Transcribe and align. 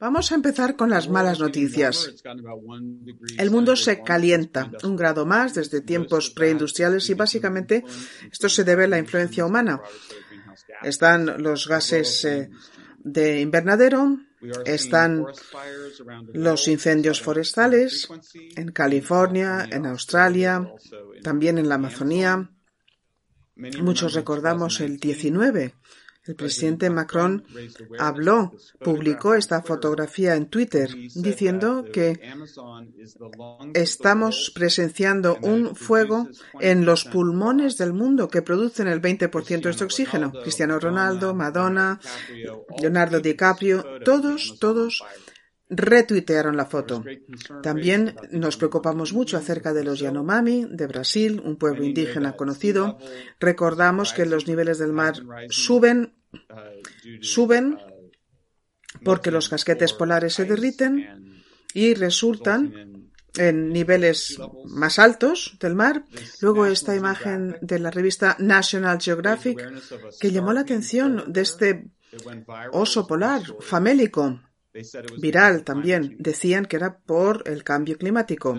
Vamos 0.00 0.32
a 0.32 0.34
empezar 0.34 0.76
con 0.76 0.88
las 0.88 1.10
malas 1.10 1.40
noticias. 1.40 2.14
El 3.36 3.50
mundo 3.50 3.76
se 3.76 4.02
calienta 4.02 4.70
un 4.82 4.96
grado 4.96 5.26
más 5.26 5.54
desde 5.54 5.82
tiempos 5.82 6.30
preindustriales 6.30 7.10
y 7.10 7.14
básicamente 7.14 7.84
esto 8.32 8.48
se 8.48 8.64
debe 8.64 8.84
a 8.84 8.88
la 8.88 8.98
influencia 8.98 9.44
humana. 9.44 9.82
Están 10.82 11.42
los 11.42 11.68
gases 11.68 12.24
eh, 12.24 12.50
de 12.98 13.42
invernadero, 13.42 14.18
están 14.64 15.26
los 16.32 16.66
incendios 16.66 17.20
forestales 17.20 18.08
en 18.56 18.72
California, 18.72 19.68
en 19.70 19.84
Australia, 19.84 20.66
también 21.22 21.58
en 21.58 21.68
la 21.68 21.74
Amazonía. 21.74 22.50
Muchos 23.54 24.14
recordamos 24.14 24.80
el 24.80 24.96
19 24.96 25.74
el 26.24 26.34
presidente 26.36 26.90
Macron 26.90 27.44
habló, 27.98 28.52
publicó 28.80 29.34
esta 29.34 29.62
fotografía 29.62 30.36
en 30.36 30.46
Twitter 30.46 30.90
diciendo 31.14 31.84
que 31.92 32.20
estamos 33.74 34.52
presenciando 34.54 35.38
un 35.42 35.74
fuego 35.74 36.28
en 36.60 36.84
los 36.84 37.04
pulmones 37.04 37.78
del 37.78 37.92
mundo 37.92 38.28
que 38.28 38.42
producen 38.42 38.86
el 38.88 39.00
20% 39.00 39.62
de 39.62 39.70
este 39.70 39.84
oxígeno. 39.84 40.32
Cristiano 40.32 40.78
Ronaldo, 40.78 41.34
Madonna, 41.34 41.98
Leonardo 42.80 43.20
DiCaprio, 43.20 43.84
todos, 44.04 44.58
todos 44.58 45.02
retuitearon 45.70 46.56
la 46.56 46.66
foto. 46.66 47.04
También 47.62 48.16
nos 48.32 48.56
preocupamos 48.56 49.12
mucho 49.12 49.36
acerca 49.36 49.72
de 49.72 49.84
los 49.84 50.00
Yanomami 50.00 50.66
de 50.68 50.86
Brasil, 50.86 51.40
un 51.44 51.56
pueblo 51.56 51.84
indígena 51.84 52.36
conocido. 52.36 52.98
Recordamos 53.38 54.12
que 54.12 54.26
los 54.26 54.48
niveles 54.48 54.78
del 54.78 54.92
mar 54.92 55.14
suben, 55.48 56.14
suben 57.20 57.78
porque 59.04 59.30
los 59.30 59.48
casquetes 59.48 59.92
polares 59.92 60.34
se 60.34 60.44
derriten 60.44 61.44
y 61.72 61.94
resultan 61.94 63.12
en 63.38 63.68
niveles 63.68 64.38
más 64.64 64.98
altos 64.98 65.56
del 65.60 65.76
mar. 65.76 66.04
Luego 66.40 66.66
esta 66.66 66.96
imagen 66.96 67.56
de 67.60 67.78
la 67.78 67.92
revista 67.92 68.36
National 68.40 69.00
Geographic 69.00 69.72
que 70.18 70.32
llamó 70.32 70.52
la 70.52 70.62
atención 70.62 71.32
de 71.32 71.42
este 71.42 71.90
oso 72.72 73.06
polar 73.06 73.42
famélico 73.60 74.40
viral 75.18 75.64
también. 75.64 76.16
Decían 76.18 76.66
que 76.66 76.76
era 76.76 76.98
por 76.98 77.42
el 77.46 77.64
cambio 77.64 77.98
climático. 77.98 78.58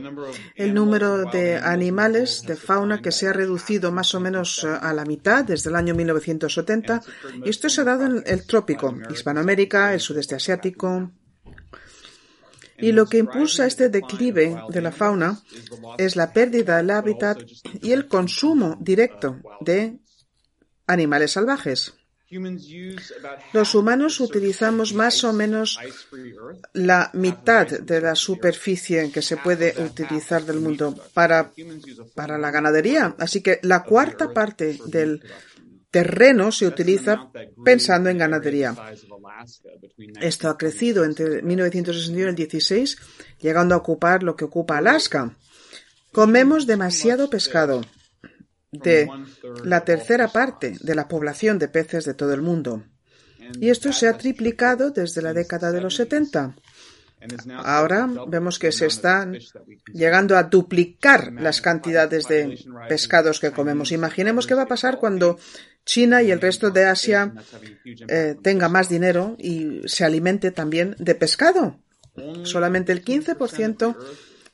El 0.56 0.73
número 0.73 1.26
de 1.26 1.58
animales 1.58 2.44
de 2.45 2.56
fauna 2.56 3.02
que 3.02 3.12
se 3.12 3.28
ha 3.28 3.34
reducido 3.34 3.92
más 3.92 4.14
o 4.16 4.20
menos 4.20 4.64
eh, 4.64 4.67
a 4.67 4.94
la 4.94 5.06
mitad 5.06 5.45
desde 5.45 5.70
el 5.70 5.76
año 5.76 5.95
1970. 5.95 7.02
Y 7.45 7.50
esto 7.50 7.70
se 7.70 7.82
ha 7.82 7.86
dado 7.86 8.06
en 8.06 8.23
el 8.26 8.45
trópico, 8.45 8.94
Hispanoamérica, 9.09 9.94
el 9.94 10.00
sudeste 10.00 10.36
asiático. 10.36 11.12
Y 12.78 12.94
lo 12.94 13.06
que 13.06 13.20
impulsa 13.20 13.67
este 13.67 13.89
declive 13.89 14.58
de 14.70 14.82
la 14.82 14.92
fauna 14.92 15.39
es 16.00 16.16
la 16.16 16.34
pérdida 16.34 16.78
del 16.78 16.89
hábitat 16.89 17.39
y 17.82 17.92
el 17.92 18.08
consumo 18.08 18.76
directo 18.80 19.39
de 19.62 20.00
animales 20.88 21.34
salvajes. 21.34 22.00
Los 23.53 23.75
humanos 23.75 24.19
utilizamos 24.19 24.93
más 24.93 25.23
o 25.23 25.33
menos 25.33 25.79
la 26.73 27.09
mitad 27.13 27.67
de 27.67 28.01
la 28.01 28.15
superficie 28.15 29.11
que 29.11 29.21
se 29.21 29.37
puede 29.37 29.75
utilizar 29.83 30.43
del 30.45 30.61
mundo 30.61 30.95
para, 31.13 31.52
para 32.15 32.37
la 32.37 32.52
ganadería. 32.52 33.15
Así 33.17 33.41
que 33.41 33.59
la 33.63 33.83
cuarta 33.83 34.31
parte 34.31 34.79
del 34.85 35.21
terreno 35.89 36.53
se 36.53 36.67
utiliza 36.67 37.30
pensando 37.65 38.09
en 38.09 38.17
ganadería. 38.17 38.75
Esto 40.21 40.49
ha 40.49 40.58
crecido 40.58 41.03
entre 41.03 41.41
1961 41.41 42.27
y 42.27 42.30
el 42.30 42.36
16, 42.36 42.97
llegando 43.39 43.75
a 43.75 43.80
ocupar 43.80 44.23
lo 44.23 44.37
que 44.37 44.45
ocupa 44.45 44.77
Alaska. 44.77 45.36
Comemos 46.14 46.65
demasiado 46.65 47.30
pescado 47.30 47.81
de 48.71 49.09
la 49.64 49.83
tercera 49.83 50.27
parte 50.27 50.77
de 50.80 50.95
la 50.95 51.08
población 51.08 51.59
de 51.59 51.67
peces 51.67 52.05
de 52.05 52.14
todo 52.14 52.33
el 52.33 52.42
mundo. 52.42 52.83
Y 53.59 53.70
esto 53.70 53.92
se 53.92 54.08
ha 54.08 54.17
triplicado 54.17 54.92
desde 54.92 55.21
la 55.21 55.33
década 55.33 55.71
de 55.71 55.82
los 55.82 55.95
70. 55.95 56.55
Ahora 57.64 58.09
vemos 58.27 58.58
que 58.58 58.71
se 58.71 58.87
están 58.87 59.37
llegando 59.93 60.37
a 60.37 60.43
duplicar 60.43 61.32
las 61.33 61.61
cantidades 61.61 62.27
de 62.27 62.58
pescados 62.89 63.39
que 63.39 63.52
comemos. 63.52 63.92
Imaginemos 63.92 64.48
qué 64.48 64.55
va 64.55 64.64
a 64.64 64.67
pasar 64.67 64.98
cuando 64.98 65.38
China 65.86 66.23
y 66.23 66.32
el 66.32 66.42
resto 66.42 66.71
de 66.71 66.86
Asia 66.86 67.33
eh, 68.08 68.36
tenga 68.42 68.70
más 68.70 68.89
dinero 68.89 69.36
y 69.38 69.82
se 69.86 70.03
alimente 70.03 70.52
también 70.52 70.95
de 70.98 71.14
pescado. 71.14 71.80
Solamente 72.43 72.92
el 72.92 73.05
15% 73.05 73.95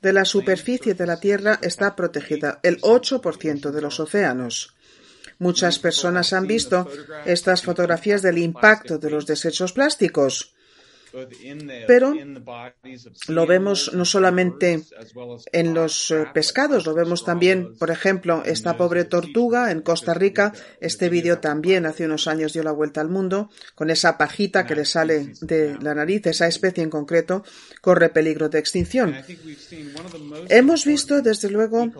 de 0.00 0.12
la 0.12 0.24
superficie 0.24 0.94
de 0.94 1.06
la 1.06 1.20
Tierra 1.20 1.58
está 1.62 1.96
protegida, 1.96 2.60
el 2.62 2.80
8% 2.80 3.70
de 3.70 3.80
los 3.80 4.00
océanos. 4.00 4.76
Muchas 5.38 5.78
personas 5.78 6.32
han 6.32 6.46
visto 6.46 6.88
estas 7.24 7.62
fotografías 7.62 8.22
del 8.22 8.38
impacto 8.38 8.98
de 8.98 9.10
los 9.10 9.26
desechos 9.26 9.72
plásticos. 9.72 10.54
Pero 11.86 12.14
lo 13.28 13.46
vemos 13.46 13.92
no 13.94 14.04
solamente 14.04 14.82
en 15.52 15.74
los 15.74 16.10
eh, 16.10 16.26
pescados, 16.32 16.86
lo 16.86 16.94
vemos 16.94 17.24
también, 17.24 17.76
por 17.76 17.90
ejemplo, 17.90 18.42
esta 18.44 18.76
pobre 18.76 19.04
tortuga 19.04 19.70
en 19.70 19.82
Costa 19.82 20.14
Rica. 20.14 20.52
Este 20.80 21.08
vídeo 21.08 21.38
también 21.38 21.86
hace 21.86 22.04
unos 22.04 22.26
años 22.28 22.52
dio 22.52 22.62
la 22.62 22.72
vuelta 22.72 23.00
al 23.00 23.08
mundo, 23.08 23.50
con 23.74 23.90
esa 23.90 24.18
pajita 24.18 24.66
que 24.66 24.74
le 24.74 24.84
sale 24.84 25.32
de 25.40 25.78
la 25.80 25.94
nariz, 25.94 26.26
esa 26.26 26.46
especie 26.46 26.82
en 26.82 26.90
concreto 26.90 27.44
corre 27.80 28.08
peligro 28.10 28.48
de 28.48 28.58
extinción. 28.58 29.14
Hemos 30.48 30.84
visto, 30.84 31.22
desde 31.22 31.50
luego, 31.50 31.90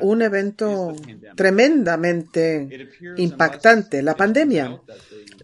un 0.00 0.22
evento 0.22 0.94
tremendamente 1.36 2.88
impactante, 3.16 4.02
la 4.02 4.16
pandemia. 4.16 4.80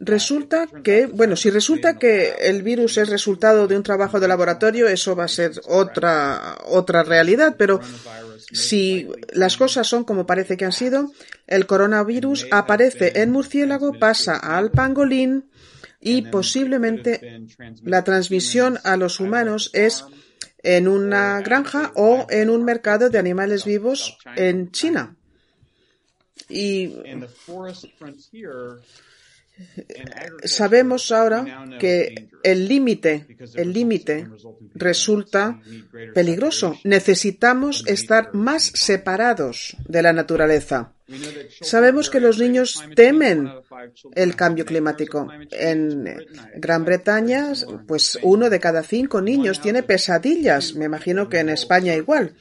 Resulta 0.00 0.66
que, 0.84 1.06
bueno, 1.06 1.36
si 1.36 1.50
resulta 1.50 1.98
que 1.98 2.34
el 2.40 2.62
virus 2.66 2.98
es 2.98 3.08
resultado 3.08 3.68
de 3.68 3.76
un 3.76 3.84
trabajo 3.84 4.18
de 4.18 4.26
laboratorio, 4.26 4.88
eso 4.88 5.14
va 5.14 5.24
a 5.24 5.28
ser 5.28 5.52
otra, 5.68 6.58
otra 6.66 7.04
realidad, 7.04 7.54
pero 7.56 7.80
si 8.52 9.08
las 9.32 9.56
cosas 9.56 9.86
son 9.86 10.02
como 10.04 10.26
parece 10.26 10.56
que 10.56 10.64
han 10.64 10.72
sido, 10.72 11.12
el 11.46 11.66
coronavirus 11.66 12.48
aparece 12.50 13.22
en 13.22 13.30
murciélago, 13.30 13.98
pasa 13.98 14.36
al 14.36 14.72
pangolín 14.72 15.48
y 16.00 16.22
posiblemente 16.22 17.46
la 17.84 18.02
transmisión 18.02 18.78
a 18.82 18.96
los 18.96 19.20
humanos 19.20 19.70
es 19.72 20.04
en 20.62 20.88
una 20.88 21.40
granja 21.42 21.92
o 21.94 22.26
en 22.28 22.50
un 22.50 22.64
mercado 22.64 23.08
de 23.10 23.18
animales 23.18 23.64
vivos 23.64 24.18
en 24.34 24.72
China. 24.72 25.14
Sabemos 30.44 31.10
ahora 31.12 31.66
que 31.78 32.28
el 32.42 32.68
límite, 32.68 33.26
el 33.54 33.72
límite 33.72 34.28
resulta 34.74 35.60
peligroso. 36.14 36.78
Necesitamos 36.84 37.84
estar 37.86 38.34
más 38.34 38.64
separados 38.74 39.76
de 39.88 40.02
la 40.02 40.12
naturaleza. 40.12 40.92
Sabemos 41.60 42.10
que 42.10 42.20
los 42.20 42.38
niños 42.38 42.82
temen 42.96 43.48
el 44.14 44.34
cambio 44.34 44.64
climático. 44.64 45.28
En 45.52 46.04
Gran 46.56 46.84
Bretaña, 46.84 47.52
pues 47.86 48.18
uno 48.22 48.50
de 48.50 48.60
cada 48.60 48.82
cinco 48.82 49.20
niños 49.20 49.60
tiene 49.60 49.82
pesadillas. 49.82 50.74
Me 50.74 50.86
imagino 50.86 51.28
que 51.28 51.38
en 51.38 51.50
España 51.50 51.94
igual. 51.94 52.34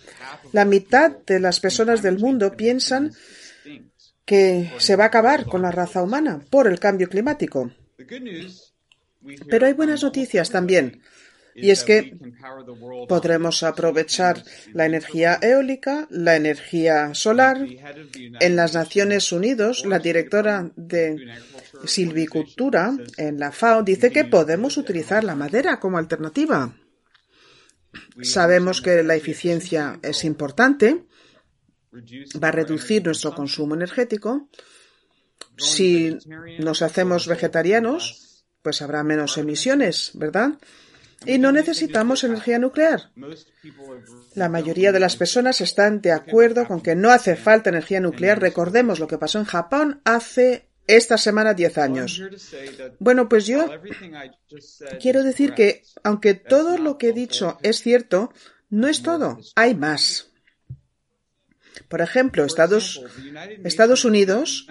La 0.52 0.66
mitad 0.66 1.12
de 1.26 1.40
las 1.40 1.60
personas 1.60 2.02
del 2.02 2.18
mundo 2.18 2.56
piensan 2.58 3.12
que 4.26 4.72
se 4.80 4.96
va 4.96 5.06
a 5.06 5.08
acabar 5.08 5.46
con 5.46 5.62
la 5.62 5.72
raza 5.72 6.02
humana 6.02 6.42
por 6.50 6.68
el 6.68 6.80
cambio 6.80 7.08
climático. 7.08 7.72
Pero 9.50 9.66
hay 9.66 9.74
buenas 9.74 10.04
noticias 10.04 10.50
también. 10.50 11.02
Y 11.58 11.70
es 11.70 11.86
que 11.86 12.18
podremos 13.08 13.64
aprovechar 13.64 14.44
la 14.74 14.86
energía 14.86 15.40
eólica, 15.42 16.06
la 16.10 16.36
energía 16.36 17.14
solar. 17.14 17.66
En 18.42 18.56
las 18.58 18.74
Naciones 18.74 19.32
Unidas, 19.32 19.86
la 19.86 20.00
directora 20.00 20.70
de 20.76 21.16
silvicultura 21.86 22.98
en 23.16 23.40
la 23.40 23.54
FAO 23.54 23.84
dice 23.84 24.12
que 24.12 24.26
podemos 24.26 24.76
utilizar 24.76 25.24
la 25.24 25.36
madera 25.36 25.80
como 25.80 25.98
alternativa. 25.98 26.76
Sabemos 28.22 28.82
que 28.82 29.02
la 29.04 29.16
eficiencia 29.16 29.98
es 30.04 30.26
importante 30.26 31.06
va 32.42 32.48
a 32.50 32.52
reducir 32.52 33.04
nuestro 33.06 33.34
consumo 33.34 33.76
energético. 33.76 34.50
Si 35.58 36.18
nos 36.60 36.82
hacemos 36.82 37.28
vegetarianos, 37.28 38.44
pues 38.62 38.82
habrá 38.82 39.04
menos 39.04 39.38
emisiones, 39.38 40.12
¿verdad? 40.14 40.60
Y 41.26 41.38
no 41.38 41.52
necesitamos 41.52 42.24
energía 42.24 42.60
nuclear. 42.60 43.12
La 44.36 44.50
mayoría 44.50 44.92
de 44.92 45.00
las 45.00 45.16
personas 45.16 45.62
están 45.62 46.02
de 46.02 46.12
acuerdo 46.12 46.68
con 46.68 46.82
que 46.82 46.96
no 46.96 47.10
hace 47.12 47.36
falta 47.36 47.70
energía 47.70 48.00
nuclear. 48.00 48.40
Recordemos 48.40 49.00
lo 49.00 49.08
que 49.08 49.18
pasó 49.18 49.40
en 49.40 49.46
Japón 49.46 50.02
hace 50.04 50.70
esta 50.88 51.18
semana 51.18 51.54
10 51.54 51.78
años. 51.78 52.22
Bueno, 53.00 53.28
pues 53.28 53.48
yo 53.48 53.66
quiero 55.00 55.24
decir 55.24 55.54
que, 55.54 55.84
aunque 56.04 56.34
todo 56.36 56.78
lo 56.78 56.98
que 56.98 57.10
he 57.10 57.14
dicho 57.14 57.58
es 57.64 57.82
cierto, 57.82 58.32
no 58.70 58.88
es 58.88 59.02
todo, 59.02 59.40
hay 59.56 59.74
más. 59.76 60.32
Por 61.88 62.02
ejemplo, 62.02 62.46
Estados, 62.46 63.00
Unidos 64.06 64.68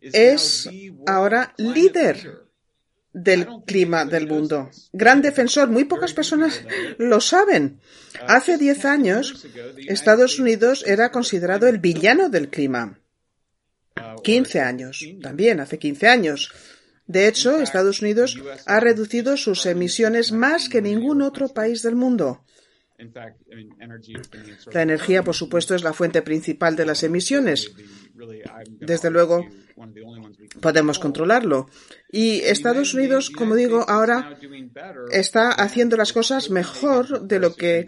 es 0.00 0.68
ahora 1.06 1.54
líder 1.56 2.46
del 3.12 3.46
clima 3.64 4.04
del 4.04 4.26
mundo. 4.26 4.70
Gran 4.92 5.22
defensor. 5.22 5.68
Muy 5.68 5.84
pocas 5.84 6.12
personas 6.12 6.62
lo 6.98 7.20
saben. 7.20 7.80
Hace 8.28 8.58
10 8.58 8.84
años, 8.84 9.46
Estados 9.88 10.38
Unidos 10.38 10.84
era 10.86 11.10
considerado 11.10 11.66
el 11.66 11.78
villano 11.78 12.28
del 12.28 12.50
clima. 12.50 13.00
15 14.22 14.60
años. 14.60 15.04
También 15.22 15.60
hace 15.60 15.78
15 15.78 16.08
años. 16.08 16.52
De 17.06 17.28
hecho, 17.28 17.60
Estados 17.60 18.02
Unidos 18.02 18.36
ha 18.66 18.80
reducido 18.80 19.36
sus 19.36 19.64
emisiones 19.64 20.32
más 20.32 20.68
que 20.68 20.82
ningún 20.82 21.22
otro 21.22 21.48
país 21.48 21.82
del 21.82 21.94
mundo. 21.94 22.44
La 24.72 24.82
energía, 24.82 25.22
por 25.22 25.34
supuesto, 25.34 25.74
es 25.74 25.82
la 25.82 25.92
fuente 25.92 26.22
principal 26.22 26.76
de 26.76 26.86
las 26.86 27.02
emisiones. 27.02 27.72
Desde 28.80 29.10
luego, 29.10 29.46
podemos 30.60 30.98
controlarlo. 30.98 31.68
Y 32.10 32.40
Estados 32.40 32.94
Unidos, 32.94 33.30
como 33.30 33.54
digo, 33.54 33.84
ahora 33.88 34.38
está 35.10 35.50
haciendo 35.50 35.96
las 35.96 36.12
cosas 36.12 36.50
mejor 36.50 37.22
de 37.22 37.38
lo 37.38 37.54
que 37.54 37.86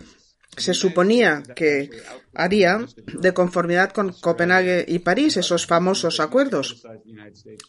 se 0.56 0.75
suponía 0.75 1.43
que 1.55 1.90
haría 2.34 2.84
de 2.96 3.34
conformidad 3.34 3.93
con 3.93 4.12
Copenhague 4.12 4.84
y 4.88 4.99
París, 5.00 5.37
esos 5.37 5.66
famosos 5.66 6.20
acuerdos. 6.20 6.84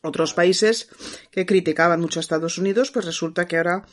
Otros 0.02 0.34
países 0.34 0.90
que 1.32 1.46
criticaban 1.46 2.02
mucho 2.02 2.20
a 2.20 2.22
Estados 2.22 2.58
Unidos, 2.58 2.92
pues 2.92 3.06
resulta 3.06 3.48
que 3.48 3.58
ahora 3.58 3.86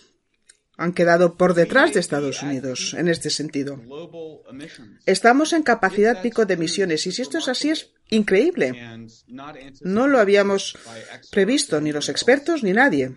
han 0.77 0.93
quedado 0.93 1.37
por 1.37 1.55
detrás 1.55 1.95
de 1.95 2.01
Estados 2.01 2.43
Unidos 2.43 2.95
en 2.99 3.09
este 3.09 3.31
sentido. 3.31 3.81
Estamos 5.07 5.53
en 5.53 5.63
capacidad 5.63 6.23
pico 6.23 6.45
de 6.45 6.55
emisiones 6.55 7.07
y 7.07 7.13
si 7.13 7.23
esto 7.23 7.39
es 7.39 7.49
así 7.49 7.71
es 7.71 7.93
increíble. 8.11 8.75
No 9.81 10.07
lo 10.07 10.19
habíamos 10.19 10.77
previsto 11.31 11.81
ni 11.81 11.93
los 11.93 12.09
expertos 12.09 12.63
ni 12.63 12.73
nadie. 12.73 13.17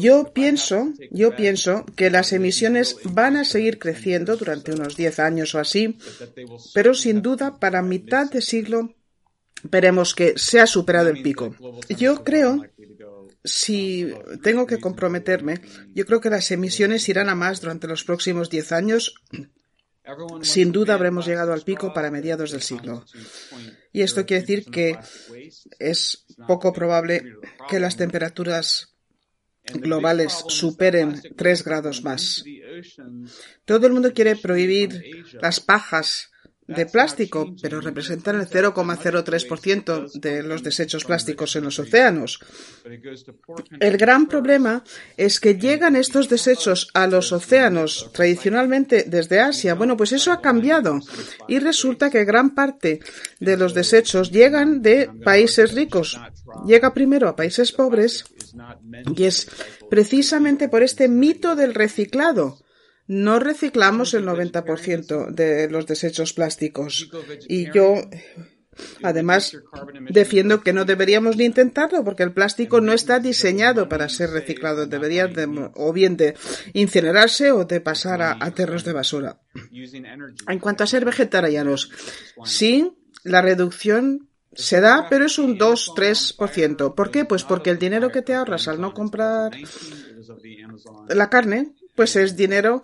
Yo 0.00 0.32
pienso, 0.34 0.92
yo 1.10 1.36
pienso 1.36 1.86
que 1.96 2.10
las 2.10 2.32
emisiones 2.32 2.96
van 3.04 3.36
a 3.36 3.44
seguir 3.44 3.78
creciendo 3.78 4.36
durante 4.36 4.72
unos 4.72 4.96
10 4.96 5.20
años 5.20 5.54
o 5.54 5.60
así, 5.60 5.98
pero 6.74 6.94
sin 6.94 7.22
duda 7.22 7.58
para 7.60 7.80
mitad 7.80 8.28
de 8.30 8.42
siglo 8.42 8.94
veremos 9.62 10.14
que 10.14 10.34
se 10.36 10.60
ha 10.60 10.66
superado 10.66 11.08
el 11.10 11.22
pico. 11.22 11.54
Yo 11.88 12.24
creo 12.24 12.64
si 13.44 14.14
tengo 14.42 14.66
que 14.66 14.80
comprometerme, 14.80 15.60
yo 15.94 16.06
creo 16.06 16.20
que 16.20 16.30
las 16.30 16.50
emisiones 16.50 17.08
irán 17.08 17.28
a 17.28 17.34
más 17.34 17.60
durante 17.60 17.86
los 17.86 18.02
próximos 18.02 18.48
diez 18.48 18.72
años. 18.72 19.14
Sin 20.42 20.72
duda 20.72 20.94
habremos 20.94 21.26
llegado 21.26 21.52
al 21.52 21.62
pico 21.62 21.92
para 21.94 22.10
mediados 22.10 22.50
del 22.50 22.62
siglo. 22.62 23.04
Y 23.92 24.02
esto 24.02 24.26
quiere 24.26 24.42
decir 24.42 24.64
que 24.66 24.98
es 25.78 26.26
poco 26.46 26.72
probable 26.72 27.22
que 27.68 27.80
las 27.80 27.96
temperaturas 27.96 28.94
globales 29.72 30.44
superen 30.48 31.22
tres 31.36 31.64
grados 31.64 32.02
más. 32.02 32.44
Todo 33.64 33.86
el 33.86 33.92
mundo 33.92 34.12
quiere 34.12 34.36
prohibir 34.36 35.24
las 35.40 35.60
pajas 35.60 36.30
de 36.66 36.86
plástico, 36.86 37.54
pero 37.60 37.80
representan 37.80 38.40
el 38.40 38.48
0,03% 38.48 40.12
de 40.12 40.42
los 40.42 40.62
desechos 40.62 41.04
plásticos 41.04 41.56
en 41.56 41.64
los 41.64 41.78
océanos. 41.78 42.40
El 43.80 43.96
gran 43.98 44.26
problema 44.26 44.82
es 45.16 45.40
que 45.40 45.56
llegan 45.56 45.96
estos 45.96 46.28
desechos 46.28 46.88
a 46.94 47.06
los 47.06 47.32
océanos 47.32 48.10
tradicionalmente 48.12 49.04
desde 49.06 49.40
Asia. 49.40 49.74
Bueno, 49.74 49.96
pues 49.96 50.12
eso 50.12 50.32
ha 50.32 50.40
cambiado 50.40 51.00
y 51.48 51.58
resulta 51.58 52.10
que 52.10 52.24
gran 52.24 52.54
parte 52.54 53.00
de 53.40 53.56
los 53.56 53.74
desechos 53.74 54.30
llegan 54.30 54.80
de 54.80 55.10
países 55.22 55.74
ricos. 55.74 56.18
Llega 56.66 56.94
primero 56.94 57.28
a 57.28 57.36
países 57.36 57.72
pobres 57.72 58.24
y 59.16 59.24
es 59.24 59.48
precisamente 59.90 60.68
por 60.68 60.82
este 60.82 61.08
mito 61.08 61.56
del 61.56 61.74
reciclado 61.74 62.63
no 63.06 63.38
reciclamos 63.38 64.14
el 64.14 64.24
90% 64.24 65.30
de 65.30 65.68
los 65.68 65.86
desechos 65.86 66.32
plásticos. 66.32 67.10
Y 67.48 67.70
yo, 67.72 67.96
además, 69.02 69.56
defiendo 70.08 70.62
que 70.62 70.72
no 70.72 70.84
deberíamos 70.84 71.36
ni 71.36 71.44
intentarlo 71.44 72.02
porque 72.02 72.22
el 72.22 72.32
plástico 72.32 72.80
no 72.80 72.92
está 72.92 73.18
diseñado 73.18 73.88
para 73.88 74.08
ser 74.08 74.30
reciclado. 74.30 74.86
Debería 74.86 75.30
o 75.74 75.92
bien 75.92 76.16
de 76.16 76.34
incinerarse 76.72 77.52
o 77.52 77.64
de 77.64 77.80
pasar 77.80 78.22
a, 78.22 78.38
a 78.40 78.50
terros 78.52 78.84
de 78.84 78.92
basura. 78.92 79.40
En 80.48 80.58
cuanto 80.58 80.84
a 80.84 80.86
ser 80.86 81.04
vegetarianos, 81.04 81.90
sí, 82.44 82.90
la 83.22 83.42
reducción 83.42 84.30
se 84.54 84.80
da, 84.80 85.08
pero 85.10 85.26
es 85.26 85.38
un 85.38 85.58
2-3%. 85.58 86.94
¿Por 86.94 87.10
qué? 87.10 87.24
Pues 87.24 87.44
porque 87.44 87.70
el 87.70 87.78
dinero 87.78 88.10
que 88.10 88.22
te 88.22 88.34
ahorras 88.34 88.68
al 88.68 88.80
no 88.80 88.94
comprar 88.94 89.52
la 91.08 91.28
carne 91.28 91.74
pues 91.94 92.16
es 92.16 92.36
dinero 92.36 92.82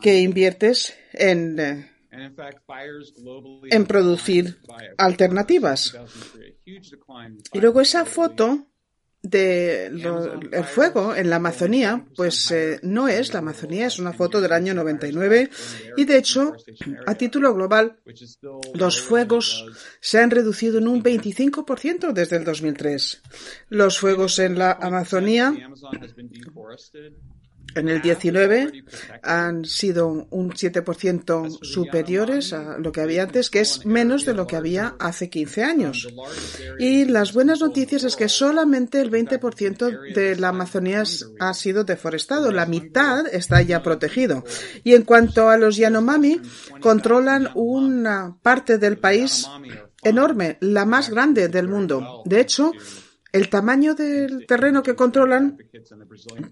que 0.00 0.20
inviertes 0.20 0.94
en, 1.12 1.58
eh, 1.58 1.90
en 3.70 3.86
producir 3.86 4.58
alternativas. 4.96 5.96
Y 7.52 7.60
luego 7.60 7.80
esa 7.80 8.04
foto 8.04 8.66
del 9.20 10.06
el 10.52 10.64
fuego 10.64 11.14
en 11.14 11.28
la 11.28 11.36
Amazonía, 11.36 12.06
pues 12.14 12.50
eh, 12.52 12.78
no 12.82 13.08
es 13.08 13.32
la 13.32 13.40
Amazonía, 13.40 13.86
es 13.86 13.98
una 13.98 14.12
foto 14.12 14.40
del 14.40 14.52
año 14.52 14.74
99 14.74 15.50
y 15.96 16.04
de 16.04 16.16
hecho, 16.16 16.54
a 17.06 17.14
título 17.14 17.52
global, 17.52 17.98
los 18.74 19.00
fuegos 19.00 19.66
se 20.00 20.20
han 20.20 20.30
reducido 20.30 20.78
en 20.78 20.88
un 20.88 21.02
25% 21.02 22.12
desde 22.12 22.36
el 22.36 22.44
2003. 22.44 23.22
Los 23.70 23.98
fuegos 23.98 24.38
en 24.38 24.56
la 24.56 24.72
Amazonía 24.72 25.52
en 27.74 27.88
el 27.88 28.00
19 28.00 28.84
han 29.22 29.64
sido 29.64 30.26
un 30.30 30.52
7% 30.52 31.58
superiores 31.62 32.52
a 32.52 32.78
lo 32.78 32.92
que 32.92 33.00
había 33.00 33.22
antes, 33.22 33.50
que 33.50 33.60
es 33.60 33.84
menos 33.86 34.24
de 34.24 34.34
lo 34.34 34.46
que 34.46 34.56
había 34.56 34.96
hace 34.98 35.30
15 35.30 35.64
años. 35.64 36.08
Y 36.78 37.04
las 37.04 37.32
buenas 37.32 37.60
noticias 37.60 38.04
es 38.04 38.16
que 38.16 38.28
solamente 38.28 39.00
el 39.00 39.10
20% 39.10 40.14
de 40.14 40.36
la 40.36 40.48
Amazonía 40.48 41.04
ha 41.40 41.54
sido 41.54 41.84
deforestado, 41.84 42.52
la 42.52 42.66
mitad 42.66 43.26
está 43.32 43.62
ya 43.62 43.82
protegido. 43.82 44.44
Y 44.84 44.94
en 44.94 45.02
cuanto 45.02 45.48
a 45.48 45.56
los 45.56 45.76
Yanomami, 45.76 46.40
controlan 46.80 47.50
una 47.54 48.36
parte 48.42 48.78
del 48.78 48.98
país 48.98 49.46
enorme, 50.02 50.58
la 50.60 50.84
más 50.84 51.10
grande 51.10 51.48
del 51.48 51.68
mundo. 51.68 52.22
De 52.24 52.40
hecho, 52.40 52.72
el 53.32 53.48
tamaño 53.50 53.94
del 53.94 54.46
terreno 54.46 54.82
que 54.82 54.94
controlan 54.94 55.58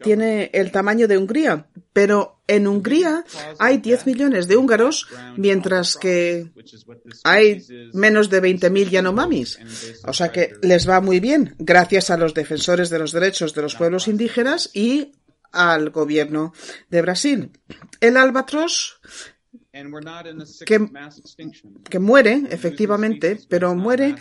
tiene 0.02 0.50
el 0.52 0.70
tamaño 0.70 1.08
de 1.08 1.16
Hungría, 1.16 1.68
pero 1.92 2.40
en 2.46 2.66
Hungría 2.66 3.24
hay 3.58 3.78
10 3.78 4.06
millones 4.06 4.46
de 4.46 4.56
húngaros, 4.56 5.08
mientras 5.36 5.96
que 5.96 6.50
hay 7.24 7.64
menos 7.92 8.28
de 8.28 8.42
20.000 8.42 8.90
Yanomamis. 8.90 9.58
O 10.04 10.12
sea 10.12 10.30
que 10.30 10.52
les 10.62 10.88
va 10.88 11.00
muy 11.00 11.20
bien, 11.20 11.54
gracias 11.58 12.10
a 12.10 12.16
los 12.16 12.34
defensores 12.34 12.90
de 12.90 12.98
los 12.98 13.12
derechos 13.12 13.54
de 13.54 13.62
los 13.62 13.74
pueblos 13.74 14.08
indígenas 14.08 14.70
y 14.74 15.12
al 15.52 15.90
gobierno 15.90 16.52
de 16.90 17.02
Brasil. 17.02 17.50
El 18.00 18.16
albatros 18.16 19.00
que, 20.64 21.98
muere, 21.98 22.42
efectivamente, 22.50 23.38
pero 23.48 23.74
muere 23.74 24.14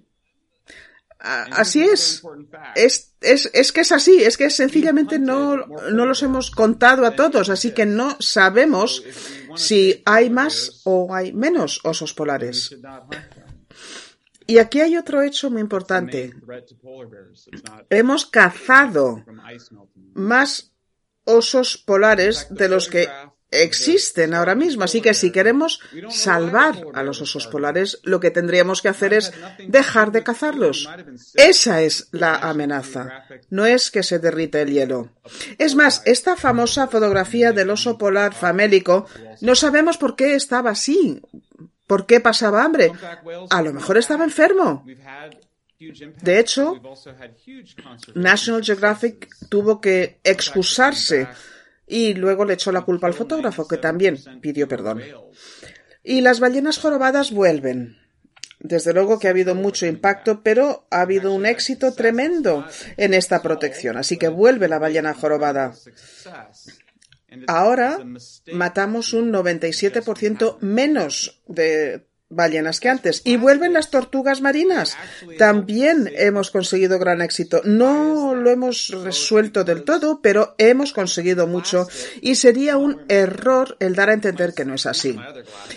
Así 1.20 1.82
es. 1.82 2.22
Es, 2.74 3.14
es. 3.20 3.50
es, 3.52 3.72
que 3.72 3.80
es 3.82 3.92
así, 3.92 4.22
es 4.22 4.36
que 4.36 4.48
sencillamente 4.48 5.18
no, 5.18 5.56
no 5.56 6.06
los 6.06 6.22
hemos 6.22 6.50
contado 6.50 7.04
a 7.04 7.14
todos, 7.14 7.50
así 7.50 7.72
que 7.72 7.84
no 7.84 8.16
sabemos 8.20 9.04
si 9.54 10.02
hay 10.06 10.30
más 10.30 10.80
o 10.84 11.14
hay 11.14 11.32
menos 11.32 11.80
osos 11.84 12.14
polares. 12.14 12.74
Y 14.46 14.58
aquí 14.58 14.80
hay 14.80 14.96
otro 14.96 15.22
hecho 15.22 15.50
muy 15.50 15.60
importante. 15.60 16.34
Hemos 17.88 18.26
cazado 18.26 19.24
más 20.14 20.72
osos 21.24 21.76
polares 21.76 22.48
de 22.50 22.68
los 22.68 22.88
que 22.88 23.08
existen 23.50 24.34
ahora 24.34 24.54
mismo. 24.54 24.84
Así 24.84 25.00
que 25.00 25.14
si 25.14 25.30
queremos 25.30 25.80
salvar 26.08 26.86
a 26.94 27.02
los 27.02 27.20
osos 27.20 27.46
polares, 27.46 28.00
lo 28.02 28.20
que 28.20 28.30
tendríamos 28.30 28.82
que 28.82 28.88
hacer 28.88 29.14
es 29.14 29.32
dejar 29.66 30.12
de 30.12 30.22
cazarlos. 30.22 30.88
Esa 31.34 31.82
es 31.82 32.08
la 32.12 32.36
amenaza. 32.36 33.24
No 33.50 33.66
es 33.66 33.90
que 33.90 34.02
se 34.02 34.18
derrita 34.18 34.60
el 34.60 34.72
hielo. 34.72 35.10
Es 35.58 35.74
más, 35.74 36.02
esta 36.04 36.36
famosa 36.36 36.86
fotografía 36.86 37.52
del 37.52 37.70
oso 37.70 37.98
polar 37.98 38.34
famélico, 38.34 39.06
no 39.40 39.54
sabemos 39.54 39.98
por 39.98 40.16
qué 40.16 40.34
estaba 40.34 40.70
así. 40.70 41.20
¿Por 41.86 42.06
qué 42.06 42.20
pasaba 42.20 42.62
hambre? 42.64 42.92
A 43.50 43.62
lo 43.62 43.72
mejor 43.72 43.98
estaba 43.98 44.24
enfermo. 44.24 44.84
De 46.22 46.38
hecho, 46.38 46.80
National 48.14 48.62
Geographic 48.62 49.28
tuvo 49.48 49.80
que 49.80 50.20
excusarse 50.22 51.26
y 51.90 52.14
luego 52.14 52.44
le 52.44 52.54
echó 52.54 52.70
la 52.70 52.82
culpa 52.82 53.08
al 53.08 53.14
fotógrafo, 53.14 53.66
que 53.66 53.76
también 53.76 54.16
pidió 54.40 54.68
perdón. 54.68 55.02
Y 56.04 56.20
las 56.20 56.38
ballenas 56.38 56.78
jorobadas 56.78 57.32
vuelven. 57.32 57.98
Desde 58.60 58.92
luego 58.92 59.18
que 59.18 59.26
ha 59.26 59.30
habido 59.30 59.54
mucho 59.54 59.86
impacto, 59.86 60.42
pero 60.42 60.86
ha 60.90 61.00
habido 61.00 61.34
un 61.34 61.46
éxito 61.46 61.92
tremendo 61.92 62.64
en 62.96 63.12
esta 63.12 63.42
protección. 63.42 63.96
Así 63.96 64.18
que 64.18 64.28
vuelve 64.28 64.68
la 64.68 64.78
ballena 64.78 65.14
jorobada. 65.14 65.74
Ahora 67.48 67.98
matamos 68.52 69.12
un 69.12 69.32
97% 69.32 70.58
menos 70.60 71.42
de 71.48 72.06
ballenas 72.30 72.80
que 72.80 72.88
antes. 72.88 73.20
Y 73.24 73.36
vuelven 73.36 73.74
las 73.74 73.90
tortugas 73.90 74.40
marinas. 74.40 74.96
También 75.36 76.10
hemos 76.16 76.50
conseguido 76.50 76.98
gran 76.98 77.20
éxito. 77.20 77.60
No 77.64 78.34
lo 78.34 78.48
hemos 78.48 78.88
resuelto 78.88 79.64
del 79.64 79.82
todo, 79.84 80.20
pero 80.22 80.54
hemos 80.56 80.92
conseguido 80.92 81.46
mucho 81.46 81.86
y 82.22 82.36
sería 82.36 82.78
un 82.78 83.02
error 83.08 83.76
el 83.80 83.94
dar 83.94 84.08
a 84.08 84.14
entender 84.14 84.54
que 84.54 84.64
no 84.64 84.74
es 84.74 84.86
así. 84.86 85.18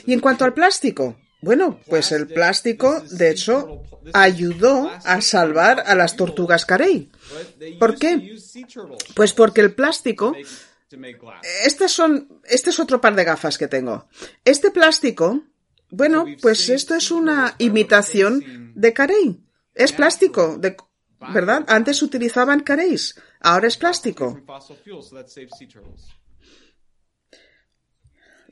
Y 0.05 0.13
en 0.13 0.19
cuanto 0.19 0.45
al 0.45 0.53
plástico, 0.53 1.17
bueno, 1.41 1.79
pues 1.89 2.12
el 2.13 2.27
plástico, 2.27 3.01
de 3.12 3.31
hecho, 3.31 3.83
ayudó 4.13 4.89
a 5.03 5.19
salvar 5.22 5.83
a 5.86 5.95
las 5.95 6.15
tortugas 6.15 6.65
carey. 6.65 7.12
¿Por 7.79 7.98
qué? 7.98 8.38
Pues 9.15 9.33
porque 9.33 9.62
el 9.62 9.74
plástico 9.74 10.33
estas 11.65 11.91
son, 11.91 12.41
este 12.43 12.69
es 12.69 12.79
otro 12.79 13.01
par 13.01 13.15
de 13.15 13.24
gafas 13.24 13.57
que 13.57 13.67
tengo. 13.67 14.07
Este 14.45 14.72
plástico 14.72 15.41
bueno, 15.95 16.25
pues 16.41 16.69
esto 16.69 16.95
es 16.95 17.12
una 17.12 17.53
imitación 17.59 18.73
de 18.73 18.93
carey. 18.93 19.39
Es 19.75 19.91
plástico, 19.91 20.57
de, 20.57 20.75
¿verdad? 21.31 21.65
Antes 21.67 22.01
utilizaban 22.01 22.62
caréis, 22.62 23.13
ahora 23.39 23.67
es 23.67 23.77
plástico. 23.77 24.41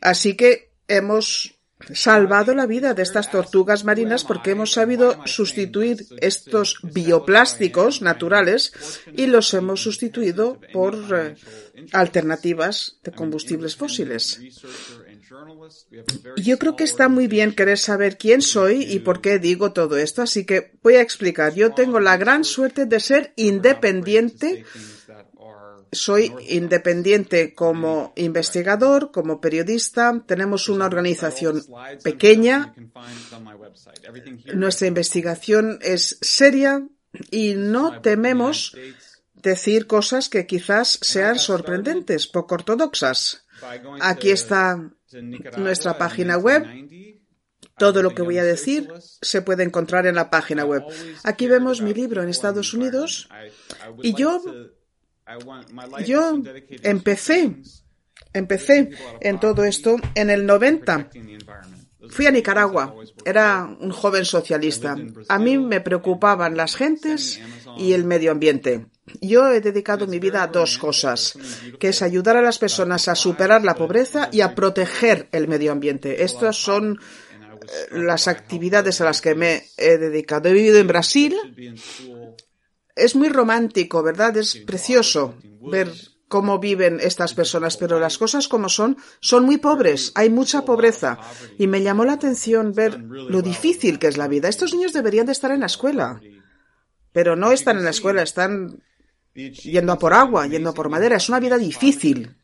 Así 0.02 0.36
que 0.36 0.72
hemos 0.88 1.60
salvado 1.94 2.54
la 2.54 2.68
vida 2.68 2.94
de 2.94 3.02
estas 3.02 3.32
tortugas 3.32 3.84
marinas 3.86 4.24
porque 4.24 4.52
hemos 4.52 4.72
sabido 4.74 5.26
sustituir 5.26 6.06
estos 6.20 6.78
bioplásticos 6.84 8.04
naturales 8.04 8.72
y 9.14 9.26
los 9.26 9.52
hemos 9.56 9.82
sustituido 9.82 10.60
por 10.72 10.96
eh, 11.18 11.36
alternativas 11.92 13.00
de 13.04 13.12
combustibles 13.12 13.76
fósiles. 13.76 14.40
Yo 16.38 16.58
creo 16.58 16.76
que 16.76 16.84
está 16.84 17.10
muy 17.10 17.28
bien 17.28 17.54
querer 17.54 17.78
saber 17.78 18.18
quién 18.18 18.42
soy 18.42 18.84
y 18.84 19.00
por 19.00 19.22
qué 19.22 19.40
digo 19.40 19.74
todo 19.74 19.98
esto, 19.98 20.22
así 20.22 20.46
que 20.46 20.72
voy 20.82 20.96
a 20.96 21.02
explicar. 21.02 21.54
Yo 21.54 21.74
tengo 21.74 22.00
la 22.00 22.18
gran 22.18 22.44
suerte 22.44 22.86
de 22.86 23.00
ser 23.00 23.34
independiente. 23.36 24.66
Soy 25.94 26.34
independiente 26.48 27.54
como 27.54 28.14
investigador, 28.16 29.12
como 29.12 29.42
periodista. 29.42 30.24
Tenemos 30.26 30.70
una 30.70 30.86
organización 30.86 31.62
pequeña. 32.04 32.74
Nuestra 34.54 34.88
investigación 34.88 35.80
es 35.82 36.18
seria 36.22 36.88
y 37.30 37.56
no 37.56 38.02
tememos 38.02 38.74
decir 39.34 39.88
cosas 39.88 40.30
que 40.30 40.46
quizás 40.46 41.00
sean 41.02 41.40
sorprendentes, 41.40 42.28
poco 42.28 42.56
ortodoxas. 42.56 43.46
Aquí 44.00 44.32
está 44.32 44.92
nuestra 45.58 45.98
página 45.98 46.38
web. 46.38 46.66
Todo 47.78 48.04
lo 48.04 48.14
que 48.14 48.22
voy 48.22 48.38
a 48.38 48.44
decir 48.44 48.92
se 49.00 49.42
puede 49.42 49.64
encontrar 49.64 50.06
en 50.06 50.16
la 50.16 50.30
página 50.30 50.66
web. 50.66 50.84
Aquí 51.24 51.48
vemos 51.48 51.82
mi 51.82 51.94
libro 51.94 52.22
en 52.22 52.30
Estados 52.30 52.74
Unidos 52.74 53.30
y 54.02 54.14
yo, 54.14 54.42
yo 56.06 56.42
empecé, 56.84 57.56
empecé 58.34 58.92
en 59.20 59.40
todo 59.40 59.64
esto 59.64 59.98
en 60.16 60.30
el 60.30 60.46
90. 60.46 61.10
Fui 62.10 62.26
a 62.26 62.32
Nicaragua, 62.32 62.96
era 63.26 63.64
un 63.80 63.92
joven 63.92 64.26
socialista. 64.26 64.96
A 65.30 65.40
mí 65.40 65.58
me 65.58 65.82
preocupaban 65.82 66.58
las 66.58 66.76
gentes 66.76 67.40
y 67.78 67.94
el 67.94 68.06
medio 68.06 68.32
ambiente. 68.32 68.88
Yo 69.20 69.48
he 69.52 69.62
dedicado 69.62 70.08
mi 70.08 70.20
vida 70.20 70.44
a 70.44 70.48
dos 70.48 70.78
cosas, 70.78 71.38
que 71.80 71.90
es 71.90 72.02
ayudar 72.02 72.38
a 72.38 72.42
las 72.42 72.60
personas 72.60 73.08
a 73.08 73.16
superar 73.16 73.64
la 73.64 73.76
pobreza 73.76 74.30
y 74.32 74.42
a 74.42 74.54
proteger 74.54 75.28
el 75.32 75.48
medio 75.48 75.72
ambiente. 75.72 76.24
Estas 76.24 76.56
son 76.56 77.00
eh, 77.62 77.68
las 77.92 78.28
actividades 78.28 79.02
a 79.02 79.06
las 79.06 79.22
que 79.22 79.36
me 79.36 79.64
he 79.78 79.98
dedicado. 79.98 80.50
He 80.50 80.54
vivido 80.54 80.78
en 80.78 80.88
Brasil. 80.88 81.36
Es 82.96 83.16
muy 83.16 83.30
romántico, 83.30 84.04
¿verdad? 84.04 84.38
Es 84.38 84.56
precioso 84.56 85.36
ver 85.62 85.92
cómo 86.28 86.60
viven 86.60 87.00
estas 87.02 87.34
personas, 87.34 87.78
pero 87.78 88.00
las 88.00 88.18
cosas 88.18 88.48
como 88.48 88.70
son 88.70 88.98
son 89.20 89.46
muy 89.46 89.58
pobres, 89.58 90.14
hay 90.16 90.30
mucha 90.30 90.64
pobreza 90.64 91.20
y 91.58 91.68
me 91.68 91.82
llamó 91.84 92.06
la 92.06 92.14
atención 92.14 92.72
ver 92.74 92.98
lo 93.00 93.42
difícil 93.42 94.00
que 94.00 94.08
es 94.08 94.18
la 94.18 94.30
vida. 94.30 94.48
Estos 94.48 94.74
niños 94.74 94.94
deberían 94.94 95.26
de 95.26 95.34
estar 95.34 95.52
en 95.52 95.60
la 95.60 95.66
escuela, 95.66 96.22
pero 97.12 97.36
no 97.36 97.52
están 97.52 97.78
en 97.78 97.84
la 97.84 97.90
escuela, 97.90 98.22
están 98.22 98.82
yendo 99.34 99.94
a 99.94 100.00
por 100.00 100.14
agua, 100.14 100.48
yendo 100.48 100.70
a 100.70 100.74
por 100.74 100.90
madera. 100.90 101.18
Es 101.18 101.30
una 101.30 101.40
vida 101.40 101.58
difícil. 101.58 102.36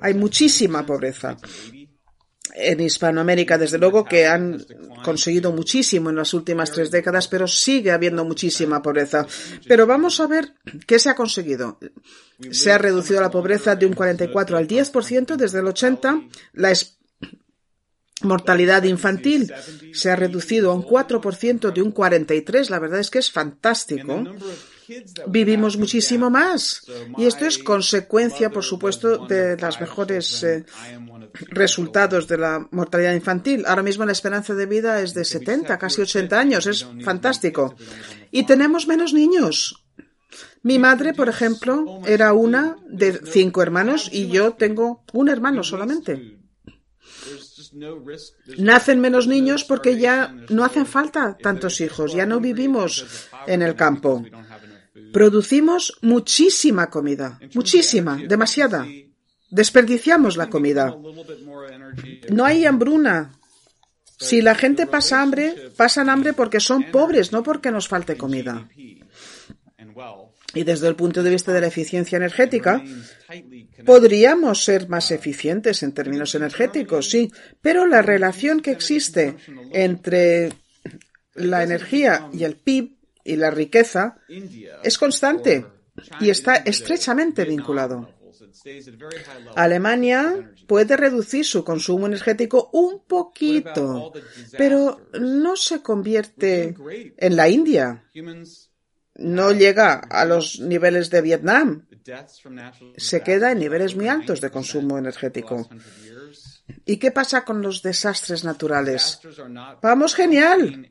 Hay 0.00 0.14
muchísima 0.14 0.84
pobreza. 0.84 1.36
En 2.54 2.80
Hispanoamérica, 2.80 3.56
desde 3.56 3.78
luego, 3.78 4.04
que 4.04 4.26
han 4.26 4.64
conseguido 5.04 5.52
muchísimo 5.52 6.10
en 6.10 6.16
las 6.16 6.34
últimas 6.34 6.72
tres 6.72 6.90
décadas, 6.90 7.28
pero 7.28 7.46
sigue 7.46 7.92
habiendo 7.92 8.24
muchísima 8.24 8.82
pobreza. 8.82 9.26
Pero 9.66 9.86
vamos 9.86 10.18
a 10.18 10.26
ver 10.26 10.54
qué 10.86 10.98
se 10.98 11.10
ha 11.10 11.14
conseguido. 11.14 11.78
Se 12.50 12.72
ha 12.72 12.78
reducido 12.78 13.20
la 13.20 13.30
pobreza 13.30 13.76
de 13.76 13.86
un 13.86 13.92
44 13.92 14.56
al 14.56 14.66
10% 14.66 15.36
desde 15.36 15.60
el 15.60 15.66
80. 15.66 16.22
La 16.54 16.72
mortalidad 18.22 18.82
infantil 18.82 19.52
se 19.92 20.10
ha 20.10 20.16
reducido 20.16 20.72
a 20.72 20.74
un 20.74 20.82
4% 20.82 21.72
de 21.72 21.82
un 21.82 21.94
43%. 21.94 22.70
La 22.70 22.80
verdad 22.80 22.98
es 22.98 23.10
que 23.10 23.20
es 23.20 23.30
fantástico 23.30 24.24
vivimos 25.26 25.76
muchísimo 25.76 26.30
más. 26.30 26.86
Y 27.16 27.26
esto 27.26 27.46
es 27.46 27.58
consecuencia, 27.58 28.50
por 28.50 28.64
supuesto, 28.64 29.26
de 29.26 29.56
los 29.56 29.80
mejores 29.80 30.42
eh, 30.42 30.64
resultados 31.50 32.26
de 32.28 32.38
la 32.38 32.68
mortalidad 32.70 33.14
infantil. 33.14 33.64
Ahora 33.66 33.82
mismo 33.82 34.04
la 34.04 34.12
esperanza 34.12 34.54
de 34.54 34.66
vida 34.66 35.00
es 35.00 35.14
de 35.14 35.24
70, 35.24 35.78
casi 35.78 36.02
80 36.02 36.38
años. 36.38 36.66
Es 36.66 36.86
fantástico. 37.02 37.74
Y 38.30 38.44
tenemos 38.44 38.86
menos 38.86 39.12
niños. 39.12 39.84
Mi 40.62 40.78
madre, 40.78 41.14
por 41.14 41.28
ejemplo, 41.28 42.00
era 42.06 42.32
una 42.32 42.76
de 42.88 43.20
cinco 43.24 43.62
hermanos 43.62 44.08
y 44.12 44.28
yo 44.28 44.54
tengo 44.54 45.04
un 45.12 45.28
hermano 45.28 45.62
solamente. 45.62 46.38
Nacen 48.58 49.00
menos 49.00 49.26
niños 49.26 49.64
porque 49.64 49.98
ya 49.98 50.34
no 50.48 50.64
hacen 50.64 50.86
falta 50.86 51.36
tantos 51.36 51.80
hijos, 51.80 52.12
ya 52.12 52.26
no 52.26 52.40
vivimos 52.40 53.28
en 53.46 53.62
el 53.62 53.74
campo. 53.76 54.24
Producimos 55.12 55.98
muchísima 56.02 56.90
comida, 56.90 57.38
muchísima, 57.54 58.16
demasiada. 58.16 58.86
Desperdiciamos 59.50 60.36
la 60.36 60.50
comida. 60.50 60.94
No 62.30 62.44
hay 62.44 62.66
hambruna. 62.66 63.32
Si 64.18 64.42
la 64.42 64.54
gente 64.54 64.86
pasa 64.86 65.22
hambre, 65.22 65.70
pasan 65.76 66.10
hambre 66.10 66.32
porque 66.32 66.60
son 66.60 66.90
pobres, 66.90 67.32
no 67.32 67.42
porque 67.42 67.70
nos 67.70 67.88
falte 67.88 68.16
comida. 68.16 68.68
Y 70.54 70.64
desde 70.64 70.88
el 70.88 70.96
punto 70.96 71.22
de 71.22 71.30
vista 71.30 71.52
de 71.52 71.60
la 71.60 71.66
eficiencia 71.68 72.16
energética, 72.16 72.82
podríamos 73.84 74.64
ser 74.64 74.88
más 74.88 75.10
eficientes 75.10 75.82
en 75.82 75.92
términos 75.92 76.34
energéticos, 76.34 77.10
sí, 77.10 77.30
pero 77.60 77.86
la 77.86 78.02
relación 78.02 78.60
que 78.60 78.72
existe 78.72 79.36
entre 79.72 80.52
la 81.34 81.62
energía 81.62 82.28
y 82.32 82.44
el 82.44 82.56
PIB 82.56 82.97
y 83.28 83.36
la 83.36 83.50
riqueza 83.50 84.16
es 84.82 84.96
constante 84.96 85.66
y 86.20 86.30
está 86.30 86.56
estrechamente 86.56 87.44
vinculado. 87.44 88.08
Alemania 89.54 90.52
puede 90.66 90.96
reducir 90.96 91.44
su 91.44 91.62
consumo 91.62 92.06
energético 92.06 92.70
un 92.72 93.04
poquito, 93.06 94.12
pero 94.56 95.08
no 95.20 95.56
se 95.56 95.82
convierte 95.82 96.74
en 97.16 97.36
la 97.36 97.48
India. 97.48 98.04
No 99.16 99.52
llega 99.52 99.94
a 99.94 100.24
los 100.24 100.60
niveles 100.60 101.10
de 101.10 101.20
Vietnam. 101.20 101.86
Se 102.96 103.22
queda 103.22 103.52
en 103.52 103.58
niveles 103.58 103.94
muy 103.94 104.08
altos 104.08 104.40
de 104.40 104.50
consumo 104.50 104.96
energético. 104.96 105.68
¿Y 106.86 106.96
qué 106.96 107.10
pasa 107.10 107.44
con 107.44 107.60
los 107.60 107.82
desastres 107.82 108.44
naturales? 108.44 109.20
Vamos 109.82 110.14
genial. 110.14 110.88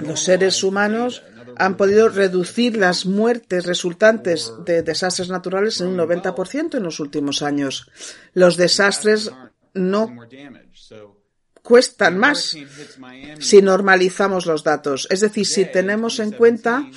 Los 0.00 0.24
seres 0.24 0.62
humanos 0.62 1.22
han 1.56 1.76
podido 1.76 2.08
reducir 2.08 2.76
las 2.76 3.06
muertes 3.06 3.66
resultantes 3.66 4.52
de 4.64 4.82
desastres 4.82 5.28
naturales 5.28 5.80
en 5.80 5.88
un 5.88 5.96
90% 5.96 6.76
en 6.76 6.82
los 6.82 7.00
últimos 7.00 7.42
años. 7.42 7.90
Los 8.32 8.56
desastres 8.56 9.30
no 9.72 10.16
cuestan 11.62 12.18
más 12.18 12.56
si 13.38 13.62
normalizamos 13.62 14.46
los 14.46 14.64
datos. 14.64 15.06
Es 15.10 15.20
decir, 15.20 15.46
si 15.46 15.64
tenemos 15.64 16.18
en 16.18 16.32
cuenta 16.32 16.88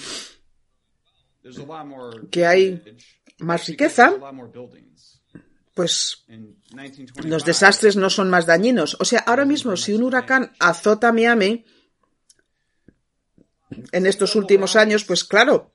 que 2.32 2.46
hay 2.46 2.84
más 3.40 3.68
riqueza, 3.68 4.14
pues 5.74 6.26
los 7.24 7.46
desastres 7.46 7.96
no 7.96 8.10
son 8.10 8.30
más 8.30 8.46
dañinos. 8.46 8.98
O 9.00 9.06
sea, 9.06 9.20
ahora 9.20 9.46
mismo 9.46 9.78
si 9.78 9.94
un 9.94 10.04
huracán 10.04 10.52
azota 10.60 11.14
Miami, 11.14 11.64
en 13.92 14.06
estos 14.06 14.36
últimos 14.36 14.76
años, 14.76 15.04
pues 15.04 15.24
claro, 15.24 15.72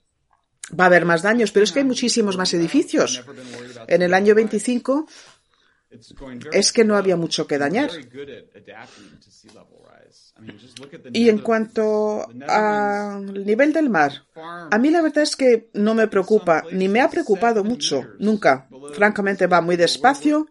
va 0.78 0.84
a 0.84 0.86
haber 0.86 1.04
más 1.04 1.22
daños, 1.22 1.52
pero 1.52 1.64
es 1.64 1.72
que 1.72 1.80
hay 1.80 1.84
muchísimos 1.84 2.36
más 2.36 2.52
edificios. 2.54 3.24
En 3.88 4.02
el 4.02 4.14
año 4.14 4.34
25 4.34 5.06
es 6.52 6.72
que 6.72 6.84
no 6.84 6.96
había 6.96 7.16
mucho 7.16 7.46
que 7.46 7.58
dañar. 7.58 7.90
Y 11.12 11.28
en 11.28 11.38
cuanto 11.38 12.26
al 12.48 13.44
nivel 13.44 13.72
del 13.72 13.90
mar, 13.90 14.24
a 14.34 14.78
mí 14.78 14.90
la 14.90 15.02
verdad 15.02 15.22
es 15.22 15.36
que 15.36 15.68
no 15.74 15.94
me 15.94 16.08
preocupa, 16.08 16.64
ni 16.72 16.88
me 16.88 17.00
ha 17.00 17.10
preocupado 17.10 17.62
mucho, 17.64 18.02
nunca. 18.18 18.68
Francamente 18.94 19.46
va 19.46 19.60
muy 19.60 19.76
despacio 19.76 20.48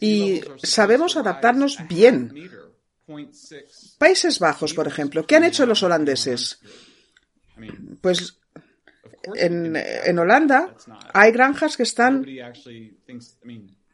y 0.00 0.40
sabemos 0.62 1.16
adaptarnos 1.16 1.78
bien. 1.88 2.32
Países 3.98 4.38
Bajos, 4.38 4.74
por 4.74 4.86
ejemplo, 4.86 5.26
¿qué 5.26 5.36
han 5.36 5.44
hecho 5.44 5.66
los 5.66 5.82
holandeses? 5.82 6.60
Pues 8.00 8.38
en, 9.34 9.76
en 9.76 10.18
Holanda 10.18 10.74
hay 11.12 11.32
granjas 11.32 11.76
que 11.76 11.82
están 11.82 12.24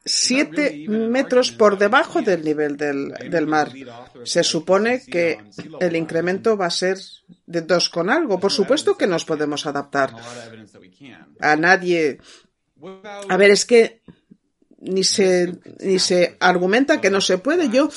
siete 0.04 0.84
metros 0.88 1.50
por 1.50 1.78
debajo 1.78 2.22
del 2.22 2.44
nivel 2.44 2.76
del, 2.76 3.46
mar. 3.46 3.72
Se 4.24 4.42
supone 4.42 5.02
que 5.02 5.38
el 5.80 5.96
incremento 5.96 6.56
va 6.56 6.66
a 6.66 6.70
ser 6.70 6.98
de 7.46 7.62
dos 7.62 7.88
con 7.88 8.10
algo. 8.10 8.38
Por 8.38 8.52
supuesto 8.52 8.96
que 8.96 9.06
nos 9.06 9.24
podemos 9.24 9.66
adaptar. 9.66 10.14
A 11.40 11.56
nadie. 11.56 12.18
A 13.28 13.36
ver, 13.36 13.50
es 13.50 13.64
que 13.64 14.02
ni 14.78 15.04
se, 15.04 15.54
ni 15.80 15.98
se 15.98 16.36
argumenta 16.40 17.00
que 17.00 17.10
no 17.10 17.22
se 17.22 17.38
puede. 17.38 17.70
Yo 17.70 17.88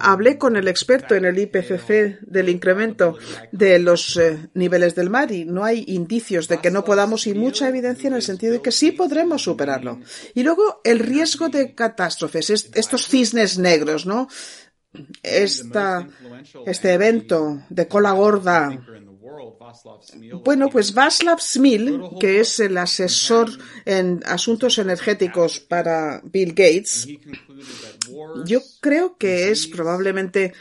hablé 0.00 0.38
con 0.38 0.56
el 0.56 0.68
experto 0.68 1.14
en 1.14 1.24
el 1.24 1.38
IPCC 1.38 2.20
del 2.22 2.48
incremento 2.48 3.16
de 3.52 3.78
los 3.78 4.16
eh, 4.16 4.50
niveles 4.54 4.94
del 4.94 5.10
mar 5.10 5.30
y 5.32 5.44
no 5.44 5.64
hay 5.64 5.84
indicios 5.88 6.48
de 6.48 6.58
que 6.58 6.70
no 6.70 6.84
podamos 6.84 7.26
y 7.26 7.34
mucha 7.34 7.68
evidencia 7.68 8.08
en 8.08 8.14
el 8.14 8.22
sentido 8.22 8.54
de 8.54 8.62
que 8.62 8.72
sí 8.72 8.92
podremos 8.92 9.42
superarlo. 9.42 10.00
Y 10.34 10.42
luego 10.42 10.80
el 10.84 10.98
riesgo 10.98 11.48
de 11.48 11.74
catástrofes, 11.74 12.50
estos 12.50 13.06
cisnes 13.06 13.58
negros, 13.58 14.06
¿no? 14.06 14.28
Esta, 15.22 16.08
este 16.66 16.92
evento 16.92 17.62
de 17.68 17.86
cola 17.86 18.10
gorda 18.10 18.76
bueno, 20.44 20.68
pues 20.68 20.94
Václav 20.94 21.40
Smil, 21.40 22.00
que 22.18 22.40
es 22.40 22.60
el 22.60 22.76
asesor 22.76 23.50
en 23.84 24.20
asuntos 24.26 24.78
energéticos 24.78 25.60
para 25.60 26.20
Bill 26.24 26.50
Gates, 26.50 27.06
yo 28.44 28.60
creo 28.80 29.16
que 29.16 29.50
es 29.50 29.66
probablemente 29.66 30.52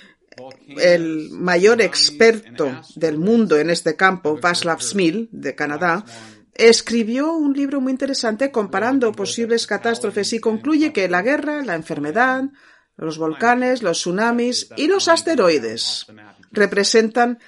el 0.78 1.30
mayor 1.32 1.82
experto 1.82 2.82
del 2.96 3.18
mundo 3.18 3.58
en 3.58 3.70
este 3.70 3.96
campo, 3.96 4.40
Václav 4.42 4.82
Smil, 4.82 5.30
de 5.32 5.56
Canadá, 5.56 6.06
escribió 6.54 7.34
un 7.34 7.54
libro 7.54 7.82
muy 7.82 7.92
interesante 7.92 8.52
comparando 8.52 9.12
posibles 9.12 9.68
catástrofes 9.68 10.34
y 10.34 10.40
concluye 10.40 10.94
que 10.94 11.08
la 11.08 11.22
guerra, 11.22 11.64
la 11.64 11.76
enfermedad, 11.76 12.44
los 12.98 13.18
volcanes, 13.18 13.82
los 13.82 14.00
tsunamis 14.00 14.70
y 14.76 14.88
los 14.88 15.08
asteroides 15.08 16.08
representan 16.52 17.40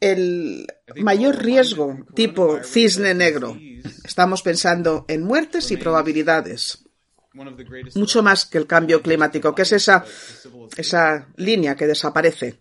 el 0.00 0.66
mayor 0.96 1.42
riesgo 1.42 1.96
tipo 2.14 2.58
cisne 2.62 3.14
negro. 3.14 3.56
Estamos 4.04 4.42
pensando 4.42 5.04
en 5.08 5.22
muertes 5.22 5.70
y 5.70 5.76
probabilidades. 5.76 6.83
Mucho 7.94 8.22
más 8.22 8.46
que 8.46 8.58
el 8.58 8.66
cambio 8.66 9.02
climático, 9.02 9.54
que 9.54 9.62
es 9.62 9.72
esa, 9.72 10.04
esa 10.76 11.28
línea 11.36 11.74
que 11.74 11.86
desaparece. 11.86 12.58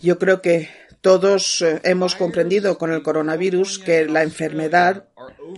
Yo 0.00 0.18
creo 0.18 0.40
que 0.42 0.68
todos 1.00 1.62
eh, 1.62 1.80
hemos 1.84 2.14
comprendido 2.14 2.76
con 2.78 2.92
el 2.92 3.02
coronavirus 3.02 3.78
que 3.78 4.06
la 4.06 4.22
enfermedad 4.22 5.06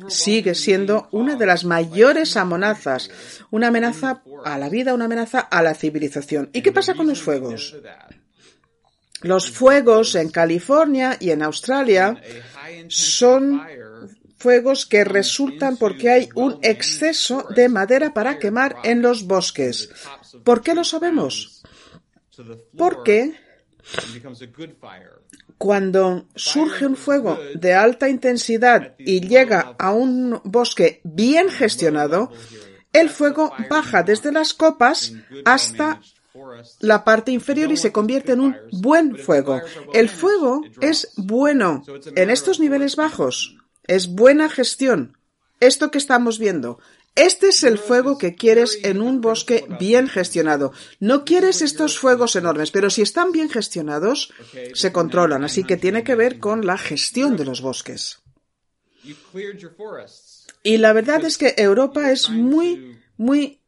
sigue 0.08 0.54
siendo 0.54 1.08
una 1.12 1.36
de 1.36 1.46
las 1.46 1.64
mayores 1.64 2.36
amenazas, 2.36 3.10
una 3.50 3.68
amenaza 3.68 4.22
a 4.44 4.58
la 4.58 4.68
vida, 4.68 4.94
una 4.94 5.06
amenaza 5.06 5.40
a 5.40 5.62
la 5.62 5.74
civilización. 5.74 6.50
¿Y 6.52 6.62
qué 6.62 6.72
pasa 6.72 6.94
con 6.94 7.06
los 7.06 7.22
fuegos? 7.22 7.76
Los 9.22 9.50
fuegos 9.50 10.14
en 10.16 10.30
California 10.30 11.16
y 11.20 11.30
en 11.30 11.42
Australia 11.42 12.20
son 12.88 13.62
fuegos 14.42 14.86
que 14.86 15.04
resultan 15.04 15.76
porque 15.76 16.10
hay 16.10 16.28
un 16.34 16.58
exceso 16.62 17.46
de 17.54 17.68
madera 17.68 18.12
para 18.12 18.38
quemar 18.38 18.76
en 18.82 19.00
los 19.00 19.26
bosques. 19.26 19.88
¿Por 20.42 20.62
qué 20.62 20.74
lo 20.74 20.82
sabemos? 20.82 21.62
Porque 22.76 23.34
cuando 25.58 26.26
surge 26.34 26.86
un 26.86 26.96
fuego 26.96 27.38
de 27.54 27.74
alta 27.74 28.08
intensidad 28.08 28.94
y 28.98 29.20
llega 29.20 29.76
a 29.78 29.92
un 29.92 30.40
bosque 30.42 31.00
bien 31.04 31.48
gestionado, 31.48 32.32
el 32.92 33.10
fuego 33.10 33.52
baja 33.70 34.02
desde 34.02 34.32
las 34.32 34.54
copas 34.54 35.12
hasta 35.44 36.00
la 36.80 37.04
parte 37.04 37.30
inferior 37.30 37.70
y 37.70 37.76
se 37.76 37.92
convierte 37.92 38.32
en 38.32 38.40
un 38.40 38.56
buen 38.72 39.16
fuego. 39.16 39.60
El 39.92 40.08
fuego 40.08 40.62
es 40.80 41.12
bueno 41.16 41.84
en 42.16 42.30
estos 42.30 42.58
niveles 42.58 42.96
bajos. 42.96 43.61
Es 43.84 44.08
buena 44.08 44.48
gestión. 44.48 45.16
Esto 45.60 45.90
que 45.90 45.98
estamos 45.98 46.38
viendo. 46.38 46.78
Este 47.14 47.48
es 47.48 47.62
el 47.62 47.78
fuego 47.78 48.16
que 48.16 48.34
quieres 48.34 48.78
en 48.84 49.02
un 49.02 49.20
bosque 49.20 49.66
bien 49.78 50.08
gestionado. 50.08 50.72
No 50.98 51.24
quieres 51.24 51.60
estos 51.60 51.98
fuegos 51.98 52.36
enormes, 52.36 52.70
pero 52.70 52.88
si 52.88 53.02
están 53.02 53.32
bien 53.32 53.50
gestionados, 53.50 54.32
se 54.72 54.92
controlan. 54.92 55.44
Así 55.44 55.64
que 55.64 55.76
tiene 55.76 56.04
que 56.04 56.14
ver 56.14 56.38
con 56.38 56.64
la 56.64 56.78
gestión 56.78 57.36
de 57.36 57.44
los 57.44 57.60
bosques. 57.60 58.22
Y 60.62 60.78
la 60.78 60.92
verdad 60.92 61.24
es 61.24 61.36
que 61.36 61.54
Europa 61.58 62.10
es 62.10 62.30
muy, 62.30 62.98
muy 63.18 63.60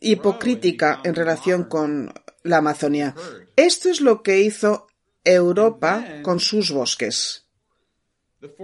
hipocrítica 0.00 1.00
en 1.02 1.14
relación 1.14 1.64
con 1.64 2.12
la 2.44 2.58
Amazonía. 2.58 3.16
Esto 3.56 3.88
es 3.88 4.00
lo 4.00 4.22
que 4.22 4.40
hizo 4.40 4.86
Europa 5.24 6.04
con 6.22 6.38
sus 6.38 6.70
bosques. 6.70 7.41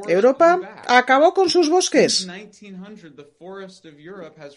Europa 0.09 0.83
acabó 0.87 1.35
con 1.35 1.49
sus 1.49 1.69
bosques. 1.69 2.27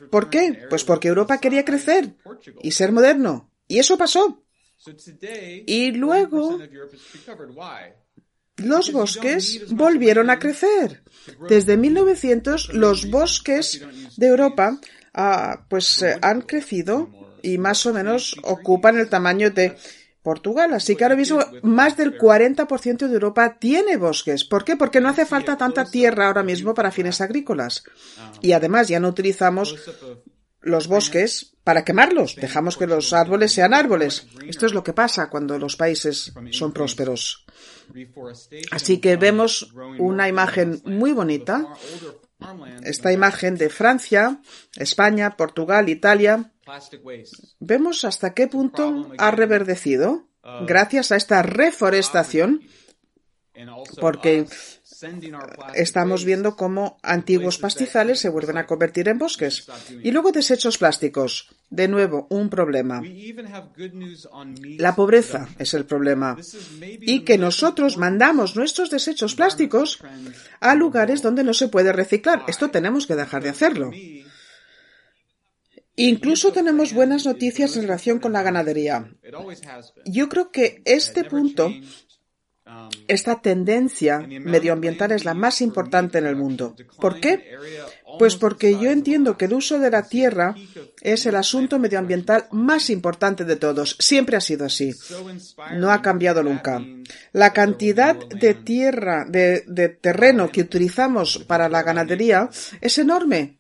¿Por 0.10 0.30
qué? 0.30 0.66
Pues 0.70 0.84
porque 0.84 1.08
Europa 1.08 1.40
quería 1.40 1.66
crecer 1.66 2.16
y 2.62 2.72
ser 2.72 2.92
moderno. 2.92 3.50
Y 3.68 3.80
eso 3.80 3.98
pasó. 3.98 4.44
Y 5.68 5.92
luego 5.92 6.60
los 8.58 8.92
bosques 8.92 9.72
volvieron 9.72 10.30
a 10.30 10.40
crecer. 10.40 11.04
Desde 11.48 11.78
1900 11.78 12.74
los 12.74 13.10
bosques 13.10 13.86
de 14.18 14.28
Europa 14.28 14.80
ah, 15.14 15.66
pues 15.70 16.02
eh, 16.02 16.18
han 16.22 16.42
crecido 16.42 17.10
y 17.44 17.58
más 17.58 17.86
o 17.86 17.94
menos 17.94 18.36
ocupan 18.44 18.98
el 18.98 19.10
tamaño 19.10 19.52
de 19.52 19.76
Portugal. 20.22 20.74
Así 20.74 20.96
que 20.96 21.04
ahora 21.04 21.16
mismo 21.16 21.40
más 21.64 21.98
del 21.98 22.18
40% 22.18 23.08
de 23.08 23.14
Europa 23.14 23.58
tiene 23.60 23.98
bosques. 23.98 24.44
¿Por 24.44 24.64
qué? 24.64 24.76
Porque 24.76 25.02
no 25.02 25.10
hace 25.10 25.26
falta 25.26 25.58
tanta 25.58 25.86
tierra 25.86 26.28
ahora 26.28 26.44
mismo 26.44 26.74
para 26.74 26.92
fines 26.92 27.22
agrícolas. 27.22 27.84
Y 28.42 28.52
además 28.52 28.88
ya 28.88 29.00
no 29.00 29.10
utilizamos 29.10 29.76
los 30.62 30.88
bosques 30.88 31.56
para 31.64 31.84
quemarlos. 31.84 32.36
Dejamos 32.36 32.78
que 32.78 32.88
los 32.88 33.14
árboles 33.14 33.52
sean 33.52 33.74
árboles. 33.74 34.28
Esto 34.48 34.66
es 34.66 34.74
lo 34.74 34.84
que 34.84 34.94
pasa 34.94 35.30
cuando 35.30 35.58
los 35.58 35.76
países 35.76 36.34
son 36.52 36.72
prósperos. 36.72 37.46
Así 38.72 39.00
que 39.00 39.18
vemos 39.18 39.74
una 40.00 40.28
imagen 40.28 40.82
muy 40.86 41.14
bonita. 41.14 41.68
Esta 42.84 43.12
imagen 43.12 43.56
de 43.56 43.70
Francia, 43.70 44.42
España, 44.76 45.38
Portugal, 45.38 45.90
Italia. 45.90 46.52
Vemos 47.60 48.06
hasta 48.06 48.34
qué 48.34 48.48
punto 48.48 49.12
ha 49.18 49.32
reverdecido 49.32 50.28
gracias 50.68 51.12
a 51.12 51.16
esta 51.16 51.42
reforestación, 51.44 52.62
porque 54.00 54.46
estamos 55.74 56.26
viendo 56.26 56.56
cómo 56.56 56.98
antiguos 57.02 57.58
pastizales 57.58 58.20
se 58.20 58.30
vuelven 58.30 58.58
a 58.58 58.66
convertir 58.66 59.10
en 59.10 59.18
bosques. 59.18 59.68
Y 60.04 60.12
luego 60.12 60.32
desechos 60.32 60.78
plásticos. 60.78 61.50
De 61.70 61.88
nuevo, 61.88 62.28
un 62.30 62.50
problema. 62.50 63.02
La 64.78 64.96
pobreza 64.96 65.48
es 65.58 65.74
el 65.74 65.86
problema. 65.86 66.38
Y 67.02 67.22
que 67.22 67.38
nosotros 67.38 67.98
mandamos 67.98 68.56
nuestros 68.56 68.90
desechos 68.90 69.36
plásticos 69.36 70.00
a 70.60 70.76
lugares 70.76 71.22
donde 71.22 71.44
no 71.44 71.54
se 71.54 71.70
puede 71.70 71.94
reciclar. 71.94 72.44
Esto 72.48 72.72
tenemos 72.72 73.08
que 73.08 73.16
dejar 73.16 73.44
de 73.44 73.50
hacerlo. 73.50 73.92
Incluso 75.96 76.52
tenemos 76.52 76.94
buenas 76.94 77.26
noticias 77.26 77.76
en 77.76 77.84
relación 77.84 78.20
con 78.20 78.34
la 78.34 78.44
ganadería. 78.44 79.14
Yo 80.06 80.30
creo 80.30 80.52
que 80.52 80.82
este 80.86 81.24
punto 81.24 81.72
esta 83.08 83.42
tendencia 83.42 84.20
medioambiental 84.20 85.12
es 85.12 85.26
la 85.26 85.34
más 85.34 85.62
importante 85.62 86.20
en 86.20 86.26
el 86.26 86.36
mundo. 86.36 86.76
¿Por 87.00 87.20
qué? 87.20 87.58
Pues 88.18 88.36
porque 88.36 88.78
yo 88.80 88.92
entiendo 88.92 89.38
que 89.38 89.46
el 89.46 89.54
uso 89.54 89.80
de 89.80 89.90
la 89.90 90.04
tierra 90.04 90.56
es 91.02 91.26
el 91.26 91.36
asunto 91.36 91.80
medioambiental 91.80 92.46
más 92.52 92.90
importante 92.90 93.44
de 93.44 93.58
todos. 93.58 93.98
Siempre 94.00 94.38
ha 94.38 94.42
sido 94.42 94.66
así. 94.66 94.94
No 95.74 95.92
ha 95.92 96.02
cambiado 96.02 96.44
nunca. 96.44 96.82
La 97.34 97.52
cantidad 97.52 98.16
de 98.16 98.54
tierra, 98.54 99.26
de, 99.28 99.98
terreno 100.02 100.50
que 100.50 100.62
utilizamos 100.62 101.40
para 101.40 101.68
la 101.68 101.84
ganadería 101.84 102.50
es 102.80 102.98
enorme 102.98 103.60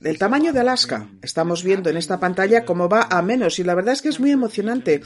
del 0.00 0.18
tamaño 0.18 0.52
de 0.52 0.60
Alaska. 0.60 1.08
Estamos 1.22 1.62
viendo 1.62 1.90
en 1.90 1.96
esta 1.96 2.18
pantalla 2.18 2.64
cómo 2.64 2.88
va 2.88 3.02
a 3.10 3.22
menos 3.22 3.58
y 3.58 3.64
la 3.64 3.74
verdad 3.74 3.92
es 3.92 4.02
que 4.02 4.08
es 4.08 4.18
muy 4.18 4.32
emocionante 4.32 5.02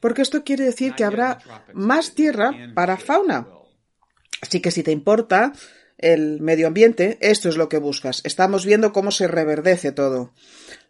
porque 0.00 0.22
esto 0.22 0.44
quiere 0.44 0.64
decir 0.64 0.94
que 0.94 1.04
habrá 1.04 1.38
más 1.74 2.14
tierra 2.14 2.52
para 2.74 2.96
fauna. 2.96 3.48
Así 4.40 4.60
que 4.60 4.70
si 4.70 4.82
te 4.82 4.92
importa 4.92 5.52
el 5.98 6.40
medio 6.40 6.66
ambiente, 6.66 7.18
esto 7.20 7.48
es 7.48 7.56
lo 7.56 7.68
que 7.68 7.78
buscas. 7.78 8.20
Estamos 8.24 8.64
viendo 8.64 8.92
cómo 8.92 9.10
se 9.10 9.28
reverdece 9.28 9.92
todo. 9.92 10.32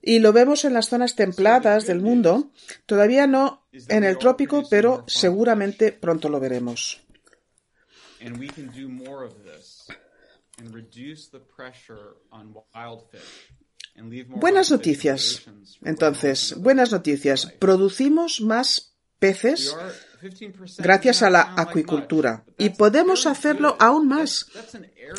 Y 0.03 0.19
lo 0.19 0.33
vemos 0.33 0.65
en 0.65 0.75
las 0.75 0.89
zonas 0.89 1.15
templadas 1.17 1.87
del 1.87 2.01
mundo, 2.01 2.51
todavía 2.87 3.27
no 3.27 3.67
en 3.89 4.05
el 4.05 4.19
trópico, 4.19 4.65
pero 4.69 5.05
seguramente 5.07 5.93
pronto 5.93 6.29
lo 6.29 6.41
veremos. 6.41 7.03
Buenas 14.29 14.71
noticias. 14.71 15.43
Entonces, 15.83 16.55
buenas 16.57 16.93
noticias. 16.93 17.47
Producimos 17.59 18.41
más 18.41 18.95
peces 19.19 19.77
gracias 20.79 21.23
a 21.23 21.31
la 21.31 21.55
acuicultura. 21.57 22.45
y 22.59 22.71
podemos 22.71 23.27
hacerlo 23.27 23.77
aún 23.79 24.09
más, 24.09 24.47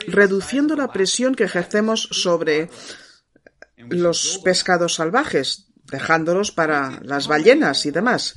reduciendo 0.08 0.76
la 0.76 0.92
presión 0.92 1.36
que 1.36 1.46
ejercemos 1.46 2.08
sobre 2.12 2.70
los 3.78 4.40
pescados 4.44 4.96
salvajes, 4.96 5.68
dejándolos 5.86 6.52
para 6.52 7.00
las 7.04 7.28
ballenas 7.28 7.86
y 7.86 7.92
demás. 7.92 8.36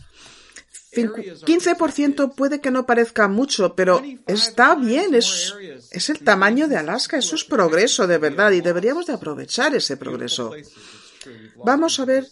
15% 0.92 2.34
puede 2.34 2.60
que 2.60 2.70
no 2.70 2.84
parezca 2.84 3.28
mucho, 3.28 3.74
pero 3.76 4.02
está 4.26 4.74
bien, 4.74 5.14
es, 5.14 5.54
es 5.90 6.10
el 6.10 6.18
tamaño 6.20 6.66
de 6.66 6.76
Alaska, 6.76 7.18
eso 7.18 7.36
es 7.36 7.44
progreso 7.44 8.06
de 8.06 8.18
verdad 8.18 8.50
y 8.50 8.60
deberíamos 8.60 9.06
de 9.06 9.12
aprovechar 9.12 9.74
ese 9.74 9.96
progreso. 9.96 10.52
Vamos 11.64 12.00
a 12.00 12.04
ver 12.04 12.26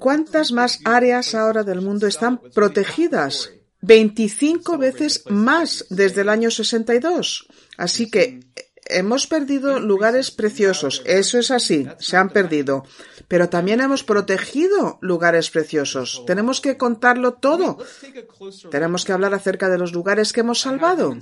cuántas 0.00 0.50
más 0.50 0.80
áreas 0.84 1.34
ahora 1.34 1.62
del 1.62 1.80
mundo 1.80 2.06
están 2.06 2.38
protegidas. 2.38 3.50
25 3.82 4.78
veces 4.78 5.22
más 5.26 5.84
desde 5.90 6.22
el 6.22 6.28
año 6.28 6.50
62. 6.50 7.46
Así 7.76 8.10
que 8.10 8.40
hemos 8.88 9.26
perdido 9.26 9.80
lugares 9.80 10.30
preciosos, 10.30 11.02
eso 11.04 11.38
es 11.38 11.50
así, 11.50 11.88
se 11.98 12.16
han 12.16 12.30
perdido, 12.30 12.84
pero 13.28 13.48
también 13.48 13.80
hemos 13.80 14.04
protegido 14.04 14.98
lugares 15.00 15.50
preciosos. 15.50 16.24
Tenemos 16.26 16.60
que 16.60 16.76
contarlo 16.76 17.34
todo. 17.34 17.78
Tenemos 18.70 19.04
que 19.04 19.12
hablar 19.12 19.34
acerca 19.34 19.68
de 19.68 19.78
los 19.78 19.92
lugares 19.92 20.32
que 20.32 20.40
hemos 20.40 20.60
salvado. 20.60 21.16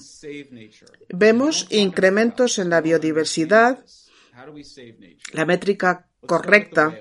Vemos 1.09 1.67
incrementos 1.71 2.59
en 2.59 2.71
la 2.71 2.81
biodiversidad. 2.81 3.85
La 5.33 5.47
métrica 5.47 6.09
correcta 6.27 6.99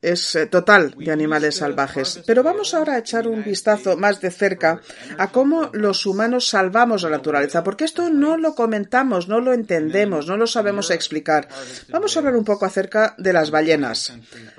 es 0.00 0.36
eh, 0.36 0.46
total 0.46 0.94
de 0.96 1.10
animales 1.10 1.56
salvajes. 1.56 2.22
Pero 2.26 2.42
vamos 2.42 2.74
ahora 2.74 2.94
a 2.94 2.98
echar 2.98 3.26
un 3.26 3.42
vistazo 3.42 3.96
más 3.96 4.20
de 4.20 4.30
cerca 4.30 4.80
a 5.18 5.32
cómo 5.32 5.70
los 5.72 6.06
humanos 6.06 6.48
salvamos 6.48 7.02
la 7.02 7.10
naturaleza, 7.10 7.64
porque 7.64 7.84
esto 7.84 8.08
no 8.10 8.36
lo 8.36 8.54
comentamos, 8.54 9.28
no 9.28 9.40
lo 9.40 9.52
entendemos, 9.52 10.26
no 10.26 10.36
lo 10.36 10.46
sabemos 10.46 10.90
explicar. 10.90 11.48
Vamos 11.88 12.16
a 12.16 12.20
hablar 12.20 12.36
un 12.36 12.44
poco 12.44 12.64
acerca 12.64 13.14
de 13.18 13.32
las 13.32 13.50
ballenas. 13.50 14.12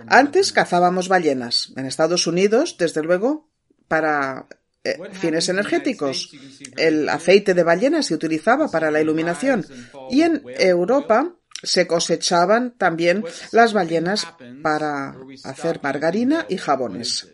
Antes 0.07 0.51
cazábamos 0.51 1.07
ballenas. 1.07 1.71
En 1.75 1.85
Estados 1.85 2.27
Unidos, 2.27 2.75
desde 2.77 3.03
luego, 3.03 3.49
para 3.87 4.47
eh, 4.83 4.97
fines 5.11 5.49
energéticos. 5.49 6.31
El 6.77 7.09
aceite 7.09 7.53
de 7.53 7.63
ballena 7.63 8.01
se 8.01 8.13
utilizaba 8.13 8.69
para 8.69 8.91
la 8.91 9.01
iluminación. 9.01 9.65
Y 10.09 10.21
en 10.21 10.41
Europa 10.57 11.35
se 11.63 11.87
cosechaban 11.87 12.71
también 12.77 13.23
las 13.51 13.73
ballenas 13.73 14.27
para 14.61 15.15
hacer 15.43 15.79
margarina 15.83 16.45
y 16.49 16.57
jabones. 16.57 17.27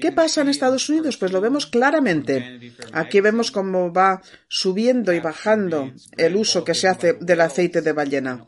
¿Qué 0.00 0.12
pasa 0.12 0.40
en 0.40 0.48
Estados 0.48 0.88
Unidos? 0.88 1.16
Pues 1.16 1.32
lo 1.32 1.40
vemos 1.40 1.66
claramente. 1.66 2.74
Aquí 2.92 3.20
vemos 3.20 3.50
cómo 3.50 3.92
va 3.92 4.20
subiendo 4.48 5.12
y 5.12 5.20
bajando 5.20 5.92
el 6.16 6.36
uso 6.36 6.64
que 6.64 6.74
se 6.74 6.88
hace 6.88 7.14
del 7.14 7.40
aceite 7.40 7.80
de 7.80 7.92
ballena. 7.92 8.46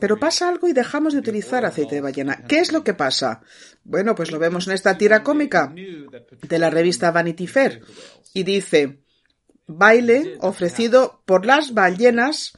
Pero 0.00 0.18
pasa 0.18 0.48
algo 0.48 0.68
y 0.68 0.72
dejamos 0.72 1.12
de 1.12 1.18
utilizar 1.18 1.64
aceite 1.64 1.96
de 1.96 2.00
ballena. 2.00 2.44
¿Qué 2.46 2.60
es 2.60 2.72
lo 2.72 2.84
que 2.84 2.94
pasa? 2.94 3.42
Bueno, 3.84 4.14
pues 4.14 4.30
lo 4.30 4.38
vemos 4.38 4.66
en 4.66 4.74
esta 4.74 4.96
tira 4.96 5.22
cómica 5.22 5.74
de 5.74 6.58
la 6.58 6.70
revista 6.70 7.10
Vanity 7.10 7.46
Fair 7.46 7.82
y 8.32 8.44
dice 8.44 9.02
baile 9.66 10.36
ofrecido 10.40 11.22
por 11.24 11.46
las 11.46 11.74
ballenas 11.74 12.52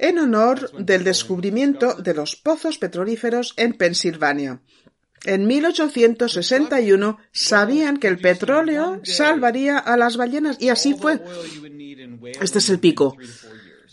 en 0.00 0.18
honor 0.18 0.72
del 0.84 1.04
descubrimiento 1.04 1.94
de 1.94 2.14
los 2.14 2.36
pozos 2.36 2.78
petrolíferos 2.78 3.54
en 3.56 3.74
Pensilvania. 3.74 4.60
En 5.24 5.46
1861 5.46 7.18
sabían 7.30 7.98
que 7.98 8.08
el 8.08 8.18
petróleo 8.18 9.00
salvaría 9.04 9.78
a 9.78 9.96
las 9.98 10.16
ballenas 10.16 10.56
y 10.58 10.70
así 10.70 10.94
fue. 10.94 11.20
Este 12.40 12.58
es 12.58 12.70
el 12.70 12.78
pico. 12.78 13.16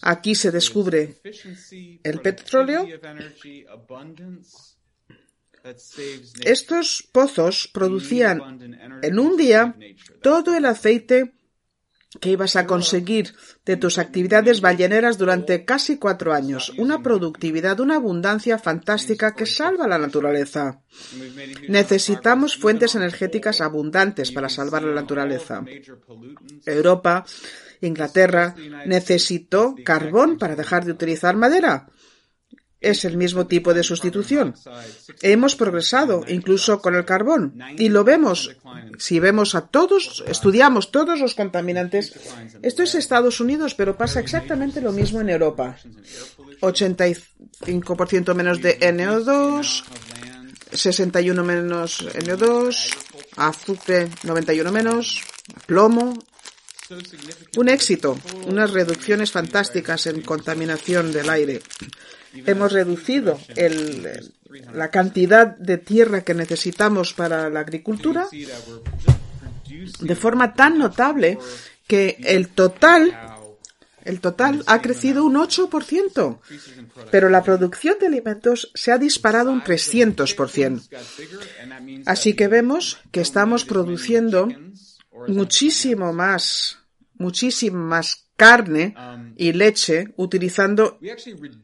Aquí 0.01 0.35
se 0.35 0.51
descubre 0.51 1.17
el 2.03 2.21
petróleo. 2.21 2.87
Estos 6.45 7.09
pozos 7.11 7.69
producían 7.73 9.01
en 9.01 9.19
un 9.19 9.35
día 9.35 9.75
todo 10.21 10.55
el 10.55 10.65
aceite 10.65 11.33
que 12.19 12.31
ibas 12.31 12.55
a 12.55 12.65
conseguir 12.65 13.35
de 13.65 13.77
tus 13.77 13.97
actividades 13.97 14.61
balleneras 14.61 15.17
durante 15.17 15.65
casi 15.65 15.97
cuatro 15.97 16.33
años. 16.33 16.73
Una 16.77 17.01
productividad, 17.01 17.79
una 17.79 17.95
abundancia 17.95 18.57
fantástica 18.57 19.33
que 19.33 19.45
salva 19.45 19.87
la 19.87 19.97
naturaleza. 19.97 20.81
Necesitamos 21.67 22.57
fuentes 22.57 22.95
energéticas 22.95 23.61
abundantes 23.61 24.31
para 24.31 24.49
salvar 24.49 24.83
la 24.83 24.93
naturaleza. 24.93 25.63
Europa, 26.65 27.25
Inglaterra, 27.81 28.55
necesitó 28.85 29.75
carbón 29.83 30.37
para 30.37 30.55
dejar 30.55 30.85
de 30.85 30.91
utilizar 30.91 31.35
madera 31.35 31.87
es 32.79 33.05
el 33.05 33.17
mismo 33.17 33.47
tipo 33.47 33.73
de 33.73 33.83
sustitución. 33.83 34.53
Hemos 35.21 35.55
progresado 35.55 36.23
incluso 36.27 36.79
con 36.81 36.95
el 36.95 37.05
carbón 37.05 37.59
y 37.77 37.89
lo 37.89 38.03
vemos. 38.03 38.55
Si 38.97 39.19
vemos 39.19 39.55
a 39.55 39.67
todos, 39.67 40.23
estudiamos 40.27 40.91
todos 40.91 41.19
los 41.19 41.33
contaminantes. 41.35 42.13
Esto 42.61 42.83
es 42.83 42.95
Estados 42.95 43.39
Unidos, 43.39 43.73
pero 43.75 43.97
pasa 43.97 44.19
exactamente 44.19 44.81
lo 44.81 44.91
mismo 44.91 45.21
en 45.21 45.29
Europa. 45.29 45.77
85% 46.61 48.33
menos 48.33 48.61
de 48.61 48.79
NO2, 48.79 49.83
61 50.71 51.43
menos 51.43 52.07
NO2, 52.15 52.95
azufre 53.37 54.09
91 54.23 54.71
menos, 54.71 55.21
plomo, 55.65 56.13
Un 57.57 57.67
éxito, 57.67 58.17
unas 58.45 58.71
reducciones 58.71 59.31
fantásticas 59.31 60.07
en 60.07 60.21
contaminación 60.21 61.11
del 61.11 61.29
aire. 61.29 61.61
Hemos 62.45 62.71
reducido 62.71 63.39
la 64.73 64.89
cantidad 64.89 65.47
de 65.57 65.77
tierra 65.77 66.21
que 66.21 66.33
necesitamos 66.33 67.13
para 67.13 67.49
la 67.49 67.61
agricultura 67.61 68.27
de 69.99 70.15
forma 70.15 70.53
tan 70.53 70.77
notable 70.77 71.37
que 71.87 72.17
el 72.23 72.49
total 72.49 73.15
el 74.07 74.21
total 74.21 74.63
ha 74.67 74.81
crecido 74.81 75.25
un 75.25 75.35
8%, 75.35 76.39
pero 77.11 77.27
la 77.29 77.43
producción 77.43 77.97
de 77.99 78.07
alimentos 78.07 78.71
se 78.73 78.93
ha 78.93 78.97
disparado 78.97 79.51
un 79.51 79.61
300%. 79.61 80.87
Así 82.05 82.33
que 82.33 82.47
vemos 82.47 82.99
que 83.11 83.19
estamos 83.19 83.65
produciendo 83.65 84.47
muchísimo 85.27 86.13
más, 86.13 86.77
muchísimo 87.15 87.79
más 87.79 88.26
carne 88.37 88.95
y 89.35 89.51
leche 89.51 90.13
utilizando 90.15 90.99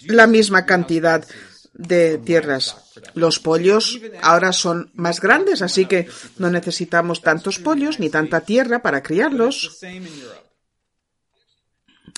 la 0.07 0.27
misma 0.27 0.65
cantidad 0.65 1.25
de 1.73 2.17
tierras. 2.17 2.75
Los 3.13 3.39
pollos 3.39 3.99
ahora 4.21 4.51
son 4.51 4.91
más 4.95 5.21
grandes, 5.21 5.61
así 5.61 5.85
que 5.85 6.07
no 6.37 6.49
necesitamos 6.49 7.21
tantos 7.21 7.59
pollos 7.59 7.99
ni 7.99 8.09
tanta 8.09 8.41
tierra 8.41 8.81
para 8.81 9.01
criarlos. 9.01 9.79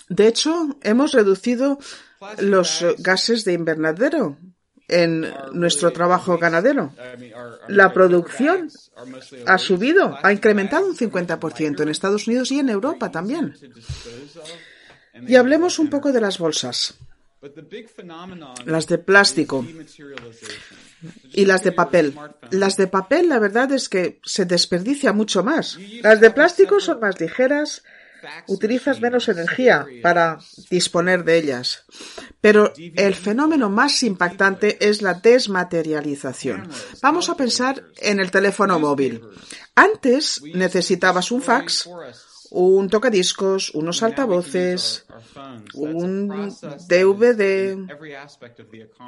De 0.09 0.27
hecho, 0.27 0.77
hemos 0.81 1.11
reducido 1.11 1.79
los 2.39 2.85
gases 2.99 3.45
de 3.45 3.53
invernadero 3.53 4.37
en 4.87 5.33
nuestro 5.53 5.91
trabajo 5.91 6.37
ganadero. 6.37 6.93
La 7.67 7.93
producción 7.93 8.69
ha 9.45 9.57
subido, 9.57 10.17
ha 10.21 10.31
incrementado 10.31 10.87
un 10.87 10.95
50% 10.95 11.81
en 11.81 11.89
Estados 11.89 12.27
Unidos 12.27 12.51
y 12.51 12.59
en 12.59 12.69
Europa 12.69 13.11
también. 13.11 13.55
Y 15.27 15.35
hablemos 15.35 15.79
un 15.79 15.89
poco 15.89 16.11
de 16.11 16.21
las 16.21 16.37
bolsas. 16.37 16.95
Las 18.65 18.87
de 18.87 18.97
plástico 18.97 19.65
y 21.31 21.45
las 21.45 21.63
de 21.63 21.71
papel. 21.71 22.15
Las 22.51 22.75
de 22.75 22.87
papel, 22.87 23.29
la 23.29 23.39
verdad 23.39 23.71
es 23.71 23.87
que 23.87 24.19
se 24.23 24.45
desperdicia 24.45 25.13
mucho 25.13 25.43
más. 25.43 25.77
Las 26.01 26.21
de 26.21 26.31
plástico 26.31 26.79
son 26.79 26.99
más 26.99 27.19
ligeras, 27.19 27.83
utilizas 28.47 29.01
menos 29.01 29.27
energía 29.29 29.85
para 30.01 30.39
disponer 30.69 31.23
de 31.23 31.37
ellas. 31.37 31.85
Pero 32.41 32.73
el 32.77 33.15
fenómeno 33.15 33.69
más 33.69 34.03
impactante 34.03 34.77
es 34.87 35.01
la 35.01 35.15
desmaterialización. 35.15 36.69
Vamos 37.01 37.29
a 37.29 37.35
pensar 37.35 37.83
en 37.97 38.19
el 38.19 38.31
teléfono 38.31 38.79
móvil. 38.79 39.21
Antes 39.75 40.41
necesitabas 40.53 41.31
un 41.31 41.41
fax, 41.41 41.89
un 42.51 42.89
tocadiscos, 42.89 43.71
unos 43.71 44.01
altavoces, 44.03 45.05
un 45.73 46.53
DVD, 46.87 47.77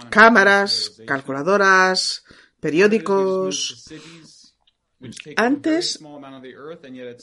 cámaras, 0.10 1.02
calculadoras, 1.06 2.24
periódicos, 2.60 3.86
antes 5.36 6.00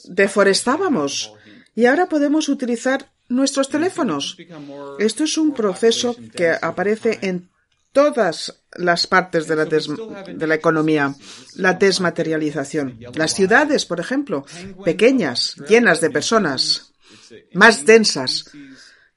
deforestábamos. 0.05 1.33
y 1.75 1.85
ahora 1.85 2.07
podemos 2.07 2.47
utilizar 2.49 3.11
nuestros 3.27 3.69
teléfonos. 3.69 4.37
Esto 4.99 5.23
es 5.23 5.37
un 5.37 5.53
proceso 5.53 6.15
que 6.35 6.49
aparece 6.49 7.19
en 7.21 7.49
todas 7.91 8.61
las 8.73 9.07
partes 9.07 9.47
de 9.47 9.55
la, 9.55 9.65
de 9.65 10.47
la, 10.47 10.55
economía, 10.55 11.15
la 11.55 11.73
desmaterialización. 11.73 12.99
Las 13.13 13.33
ciudades, 13.33 13.85
por 13.85 13.99
ejemplo, 13.99 14.45
pequeñas, 14.83 15.55
llenas 15.67 16.01
de 16.01 16.09
personas, 16.09 16.93
más 17.53 17.85
densas, 17.85 18.51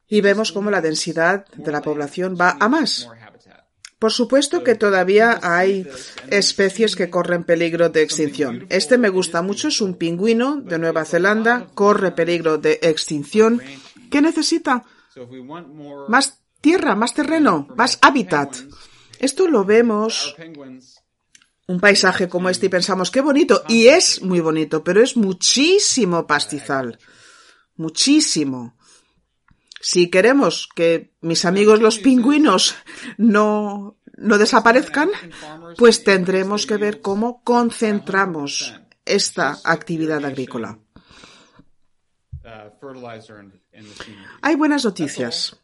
y 0.08 0.20
vemos 0.20 0.52
cómo 0.52 0.70
la 0.70 0.80
densidad 0.80 1.44
de 1.54 1.72
la 1.72 1.82
población 1.82 2.36
va 2.40 2.56
a 2.58 2.68
más. 2.68 3.08
Por 3.98 4.12
supuesto 4.12 4.62
que 4.62 4.76
todavía 4.76 5.40
hay 5.42 5.86
especies 6.30 6.94
que 6.94 7.10
corren 7.10 7.42
peligro 7.42 7.88
de 7.88 8.02
extinción. 8.02 8.66
Este 8.68 8.96
me 8.96 9.08
gusta 9.08 9.42
mucho, 9.42 9.68
es 9.68 9.80
un 9.80 9.94
pingüino 9.94 10.56
de 10.56 10.78
Nueva 10.78 11.04
Zelanda, 11.04 11.66
corre 11.74 12.12
peligro 12.12 12.58
de 12.58 12.78
extinción. 12.82 13.60
¿Qué 14.10 14.22
necesita? 14.22 14.84
Más 16.08 16.40
tierra, 16.60 16.94
más 16.94 17.12
terreno, 17.12 17.66
más 17.76 17.98
hábitat. 18.00 18.54
Esto 19.18 19.48
lo 19.48 19.64
vemos 19.64 20.36
un 21.66 21.80
paisaje 21.80 22.28
como 22.28 22.48
este 22.48 22.66
y 22.66 22.70
pensamos 22.70 23.10
qué 23.10 23.20
bonito 23.20 23.62
y 23.68 23.88
es 23.88 24.22
muy 24.22 24.40
bonito, 24.40 24.82
pero 24.82 25.02
es 25.02 25.16
muchísimo 25.16 26.26
pastizal. 26.26 26.98
Muchísimo. 27.76 28.77
Si 29.80 30.10
queremos 30.10 30.68
que 30.74 31.12
mis 31.20 31.44
amigos 31.44 31.80
los 31.80 31.98
pingüinos 31.98 32.74
no, 33.16 33.96
no 34.16 34.38
desaparezcan, 34.38 35.10
pues 35.76 36.04
tendremos 36.04 36.66
que 36.66 36.76
ver 36.76 37.00
cómo 37.00 37.42
concentramos 37.44 38.74
esta 39.04 39.58
actividad 39.64 40.24
agrícola. 40.24 40.78
Hay 44.42 44.56
buenas 44.56 44.84
noticias. 44.84 45.56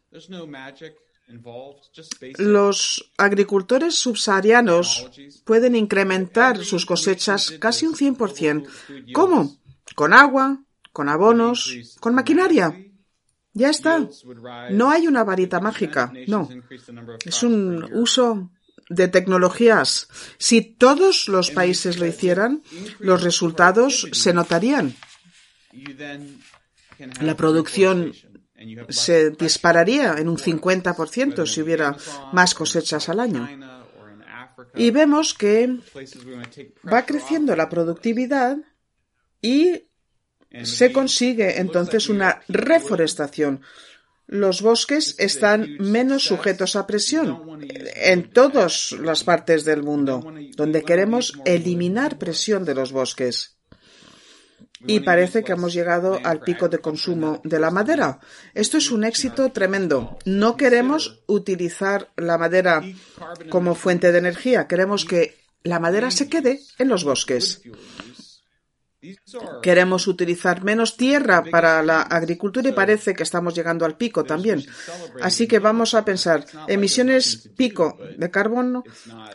Los 2.38 3.10
agricultores 3.16 3.94
subsaharianos 3.94 5.10
pueden 5.44 5.74
incrementar 5.74 6.62
sus 6.64 6.84
cosechas 6.84 7.52
casi 7.58 7.86
un 7.86 7.94
100%. 7.94 9.12
¿Cómo? 9.12 9.56
Con 9.94 10.12
agua, 10.12 10.62
con 10.92 11.08
abonos, 11.08 11.96
con 12.00 12.14
maquinaria. 12.14 12.76
Ya 13.54 13.70
está. 13.70 14.08
No 14.70 14.90
hay 14.90 15.06
una 15.06 15.24
varita 15.24 15.60
mágica. 15.60 16.12
No. 16.26 16.48
Es 17.24 17.42
un 17.42 17.88
uso 17.92 18.50
de 18.88 19.08
tecnologías. 19.08 20.08
Si 20.38 20.60
todos 20.60 21.28
los 21.28 21.50
países 21.52 21.98
lo 21.98 22.06
hicieran, 22.06 22.62
los 22.98 23.22
resultados 23.22 24.08
se 24.12 24.32
notarían. 24.32 24.94
La 27.20 27.36
producción 27.36 28.12
se 28.88 29.30
dispararía 29.30 30.16
en 30.18 30.28
un 30.28 30.36
50% 30.36 31.46
si 31.46 31.62
hubiera 31.62 31.96
más 32.32 32.54
cosechas 32.54 33.08
al 33.08 33.20
año. 33.20 33.48
Y 34.74 34.90
vemos 34.90 35.34
que 35.34 35.78
va 36.92 37.06
creciendo 37.06 37.54
la 37.54 37.68
productividad 37.68 38.56
y 39.40 39.84
se 40.62 40.92
consigue 40.92 41.58
entonces 41.58 42.08
una 42.08 42.40
reforestación. 42.48 43.62
Los 44.26 44.62
bosques 44.62 45.16
están 45.18 45.76
menos 45.78 46.24
sujetos 46.24 46.76
a 46.76 46.86
presión 46.86 47.60
en 47.94 48.30
todas 48.30 48.92
las 48.92 49.22
partes 49.22 49.64
del 49.64 49.82
mundo, 49.82 50.24
donde 50.56 50.82
queremos 50.82 51.34
eliminar 51.44 52.18
presión 52.18 52.64
de 52.64 52.74
los 52.74 52.92
bosques. 52.92 53.58
Y 54.86 55.00
parece 55.00 55.42
que 55.42 55.52
hemos 55.52 55.72
llegado 55.72 56.18
al 56.24 56.40
pico 56.40 56.68
de 56.68 56.78
consumo 56.78 57.40
de 57.44 57.58
la 57.58 57.70
madera. 57.70 58.18
Esto 58.54 58.76
es 58.78 58.90
un 58.90 59.04
éxito 59.04 59.50
tremendo. 59.50 60.18
No 60.24 60.56
queremos 60.56 61.22
utilizar 61.26 62.10
la 62.16 62.36
madera 62.36 62.82
como 63.50 63.74
fuente 63.74 64.12
de 64.12 64.18
energía. 64.18 64.66
Queremos 64.66 65.04
que 65.04 65.36
la 65.62 65.80
madera 65.80 66.10
se 66.10 66.28
quede 66.28 66.60
en 66.78 66.88
los 66.88 67.04
bosques. 67.04 67.62
Queremos 69.62 70.06
utilizar 70.06 70.62
menos 70.62 70.96
tierra 70.96 71.44
para 71.50 71.82
la 71.82 72.02
agricultura 72.02 72.68
y 72.68 72.72
parece 72.72 73.14
que 73.14 73.22
estamos 73.22 73.54
llegando 73.54 73.84
al 73.84 73.96
pico 73.96 74.24
también. 74.24 74.64
Así 75.22 75.46
que 75.46 75.58
vamos 75.58 75.94
a 75.94 76.04
pensar 76.04 76.46
emisiones 76.68 77.50
pico 77.56 77.98
de 78.16 78.30
carbono, 78.30 78.84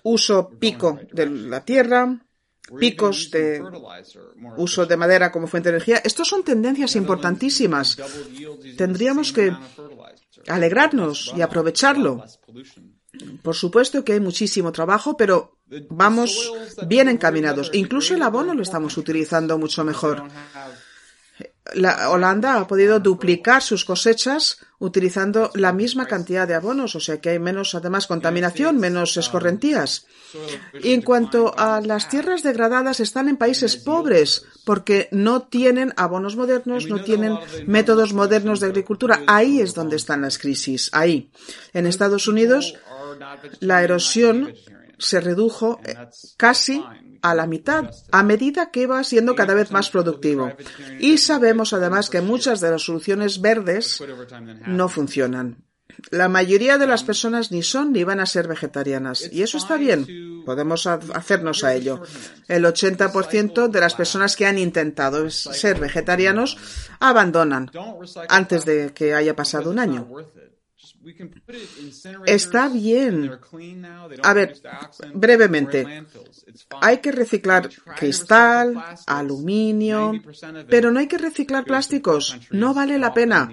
uso 0.04 0.50
pico 0.60 1.00
de 1.12 1.30
la 1.30 1.64
tierra, 1.64 2.20
picos 2.80 3.32
de 3.32 3.62
uso 4.58 4.86
de 4.86 4.98
madera 4.98 5.32
como 5.32 5.48
fuente 5.48 5.70
de 5.70 5.76
energía. 5.76 6.02
Estos 6.04 6.28
son 6.28 6.44
tendencias 6.44 6.96
importantísimas. 6.96 7.98
Tendríamos 8.78 9.34
que 9.34 9.56
alegrarnos 10.48 11.34
y 11.36 11.42
aprovecharlo. 11.42 12.24
Por 13.42 13.56
supuesto 13.56 14.04
que 14.04 14.14
hay 14.14 14.20
muchísimo 14.20 14.72
trabajo, 14.72 15.18
pero 15.18 15.59
vamos 15.90 16.52
bien 16.88 17.10
encaminados. 17.10 17.70
Incluso 17.74 18.16
el 18.16 18.22
abono 18.22 18.54
lo 18.54 18.64
estamos 18.64 18.98
utilizando 18.98 19.58
mucho 19.58 19.84
mejor. 19.84 20.24
La 21.76 22.10
Holanda 22.10 22.60
ha 22.60 22.68
podido 22.68 23.00
duplicar 23.00 23.62
sus 23.62 23.86
cosechas 23.86 24.60
utilizando 24.80 25.52
la 25.54 25.74
misma 25.74 26.08
cantidad 26.08 26.48
de 26.48 26.56
abonos, 26.56 26.96
o 26.96 27.00
sea 27.00 27.20
que 27.20 27.30
hay 27.30 27.40
menos, 27.40 27.76
además, 27.76 28.08
contaminación, 28.08 28.78
menos 28.78 29.18
escorrentías. 29.18 30.08
Y 30.82 30.94
en 30.94 31.02
cuanto 31.02 31.54
a 31.58 31.82
las 31.82 32.10
tierras 32.10 32.44
degradadas, 32.44 33.00
están 33.00 33.30
en 33.30 33.38
países 33.38 33.76
pobres 33.76 34.46
porque 34.66 35.10
no 35.12 35.44
tienen 35.44 35.94
abonos 35.98 36.36
modernos, 36.36 36.88
no 36.88 37.04
tienen 37.04 37.38
métodos 37.68 38.14
modernos 38.14 38.62
de 38.62 38.68
agricultura. 38.68 39.22
Ahí 39.28 39.60
es 39.60 39.76
donde 39.76 39.98
están 39.98 40.22
las 40.22 40.38
crisis, 40.38 40.90
ahí. 40.94 41.30
En 41.74 41.86
Estados 41.86 42.28
Unidos, 42.28 42.76
la 43.60 43.84
erosión 43.84 44.54
se 45.00 45.20
redujo 45.22 45.80
eh, 45.84 45.96
casi 46.38 46.84
a 47.22 47.34
la 47.34 47.48
mitad 47.48 47.90
a 48.12 48.24
medida 48.24 48.72
que 48.72 48.82
iba 48.82 49.04
siendo 49.04 49.36
cada 49.36 49.54
vez 49.54 49.72
más 49.72 49.90
productivo. 49.90 50.52
Y 51.00 51.18
sabemos 51.18 51.74
además 51.74 52.10
que 52.10 52.22
muchas 52.22 52.60
de 52.60 52.72
las 52.72 52.84
soluciones 52.84 53.42
verdes 53.42 54.02
no 54.68 54.90
funcionan. 54.90 55.64
La 56.12 56.30
mayoría 56.30 56.78
de 56.78 56.88
las 56.88 57.04
personas 57.04 57.52
ni 57.52 57.62
son 57.62 57.92
ni 57.92 58.04
van 58.04 58.20
a 58.20 58.26
ser 58.26 58.48
vegetarianas. 58.48 59.30
Y 59.32 59.42
eso 59.42 59.58
está 59.58 59.76
bien. 59.76 60.44
Podemos 60.46 60.88
hacernos 60.88 61.64
a 61.64 61.74
ello. 61.74 62.02
El 62.48 62.64
80% 62.64 63.68
de 63.68 63.80
las 63.80 63.96
personas 63.96 64.36
que 64.36 64.46
han 64.46 64.58
intentado 64.58 65.30
ser 65.30 65.80
vegetarianos 65.80 66.58
abandonan 67.00 67.70
antes 68.30 68.66
de 68.66 68.94
que 68.94 69.14
haya 69.14 69.36
pasado 69.36 69.72
un 69.72 69.80
año. 69.80 70.08
Está 72.26 72.70
bien. 72.70 73.32
A 74.24 74.34
ver, 74.34 74.62
brevemente. 75.14 76.06
Hay 76.82 76.98
que 77.00 77.12
reciclar 77.12 77.70
cristal, 77.98 78.84
aluminio, 79.06 80.14
pero 80.70 80.92
no 80.92 81.00
hay 81.00 81.08
que 81.08 81.18
reciclar 81.18 81.66
plásticos. 81.66 82.38
No 82.52 82.74
vale 82.74 82.98
la 82.98 83.14
pena. 83.14 83.52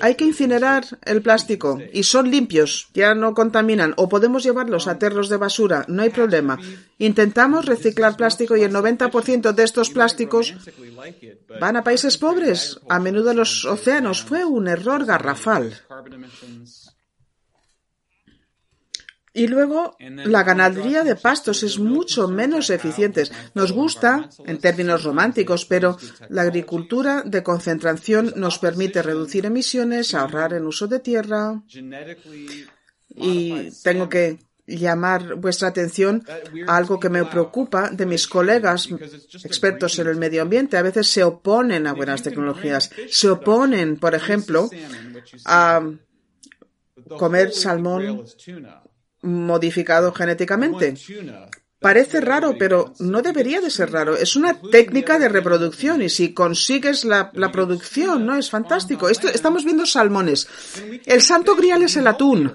Hay 0.00 0.14
que 0.16 0.24
incinerar 0.24 0.84
el 1.04 1.22
plástico 1.22 1.78
y 1.92 2.02
son 2.02 2.30
limpios, 2.30 2.88
ya 2.92 3.14
no 3.14 3.34
contaminan, 3.34 3.94
o 3.96 4.08
podemos 4.08 4.42
llevarlos 4.42 4.86
a 4.86 4.98
terros 4.98 5.28
de 5.28 5.38
basura, 5.38 5.84
no 5.88 6.02
hay 6.02 6.10
problema. 6.10 6.58
Intentamos 6.98 7.64
reciclar 7.64 8.16
plástico 8.16 8.56
y 8.56 8.62
el 8.62 8.72
90% 8.72 9.52
de 9.52 9.62
estos 9.62 9.90
plásticos 9.90 10.54
van 11.60 11.76
a 11.76 11.84
países 11.84 12.18
pobres, 12.18 12.80
a 12.88 12.98
menudo 12.98 13.30
a 13.30 13.34
los 13.34 13.64
océanos. 13.64 14.22
Fue 14.22 14.44
un 14.44 14.68
error 14.68 15.04
garrafal. 15.04 15.80
Y 19.38 19.46
luego, 19.46 19.96
la 20.00 20.42
ganadería 20.42 21.04
de 21.04 21.14
pastos 21.14 21.62
es 21.62 21.78
mucho 21.78 22.26
menos 22.26 22.70
eficiente. 22.70 23.22
Nos 23.54 23.70
gusta 23.70 24.28
en 24.44 24.58
términos 24.58 25.04
románticos, 25.04 25.64
pero 25.64 25.96
la 26.28 26.42
agricultura 26.42 27.22
de 27.24 27.44
concentración 27.44 28.32
nos 28.34 28.58
permite 28.58 29.00
reducir 29.00 29.46
emisiones, 29.46 30.12
ahorrar 30.12 30.54
en 30.54 30.66
uso 30.66 30.88
de 30.88 30.98
tierra. 30.98 31.62
Y 33.10 33.70
tengo 33.84 34.08
que 34.08 34.40
llamar 34.66 35.36
vuestra 35.36 35.68
atención 35.68 36.24
a 36.66 36.76
algo 36.76 36.98
que 36.98 37.08
me 37.08 37.24
preocupa 37.24 37.90
de 37.90 38.06
mis 38.06 38.26
colegas 38.26 38.88
expertos 39.44 40.00
en 40.00 40.08
el 40.08 40.16
medio 40.16 40.42
ambiente. 40.42 40.76
A 40.76 40.82
veces 40.82 41.06
se 41.06 41.22
oponen 41.22 41.86
a 41.86 41.92
buenas 41.92 42.24
tecnologías. 42.24 42.90
Se 43.08 43.30
oponen, 43.30 43.98
por 43.98 44.16
ejemplo, 44.16 44.68
a 45.44 45.80
comer 47.16 47.52
salmón 47.52 48.24
modificado 49.22 50.12
genéticamente. 50.12 50.94
Parece 51.80 52.20
raro, 52.20 52.56
pero 52.58 52.92
no 52.98 53.22
debería 53.22 53.60
de 53.60 53.70
ser 53.70 53.92
raro. 53.92 54.16
Es 54.16 54.34
una 54.34 54.60
técnica 54.60 55.16
de 55.20 55.28
reproducción 55.28 56.02
y 56.02 56.08
si 56.08 56.34
consigues 56.34 57.04
la, 57.04 57.30
producción, 57.52 58.26
¿no? 58.26 58.36
Es 58.36 58.50
fantástico. 58.50 59.08
Esto, 59.08 59.28
estamos 59.28 59.64
viendo 59.64 59.86
salmones. 59.86 60.48
El 61.06 61.22
santo 61.22 61.54
grial 61.54 61.84
es 61.84 61.96
el 61.96 62.08
atún. 62.08 62.52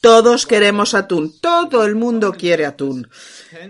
Todos 0.00 0.46
queremos 0.46 0.94
atún. 0.94 1.38
Todo 1.38 1.84
el 1.84 1.96
mundo 1.96 2.32
quiere 2.32 2.64
atún. 2.64 3.08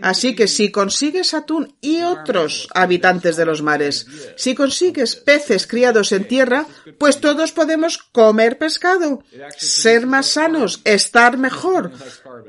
Así 0.03 0.35
que 0.35 0.49
si 0.49 0.71
consigues 0.71 1.35
atún 1.35 1.75
y 1.81 2.03
otros 2.03 2.69
habitantes 2.75 3.37
de 3.37 3.45
los 3.45 3.63
mares, 3.63 4.07
si 4.37 4.55
consigues 4.55 5.17
peces 5.17 5.67
criados 5.67 6.13
en 6.13 6.27
tierra, 6.27 6.67
pues 6.99 7.21
todos 7.21 7.53
podemos 7.53 7.99
comer 7.99 8.59
pescado, 8.59 9.23
ser 9.57 10.07
más 10.07 10.27
sanos, 10.27 10.81
estar 10.85 11.39
mejor, 11.39 11.93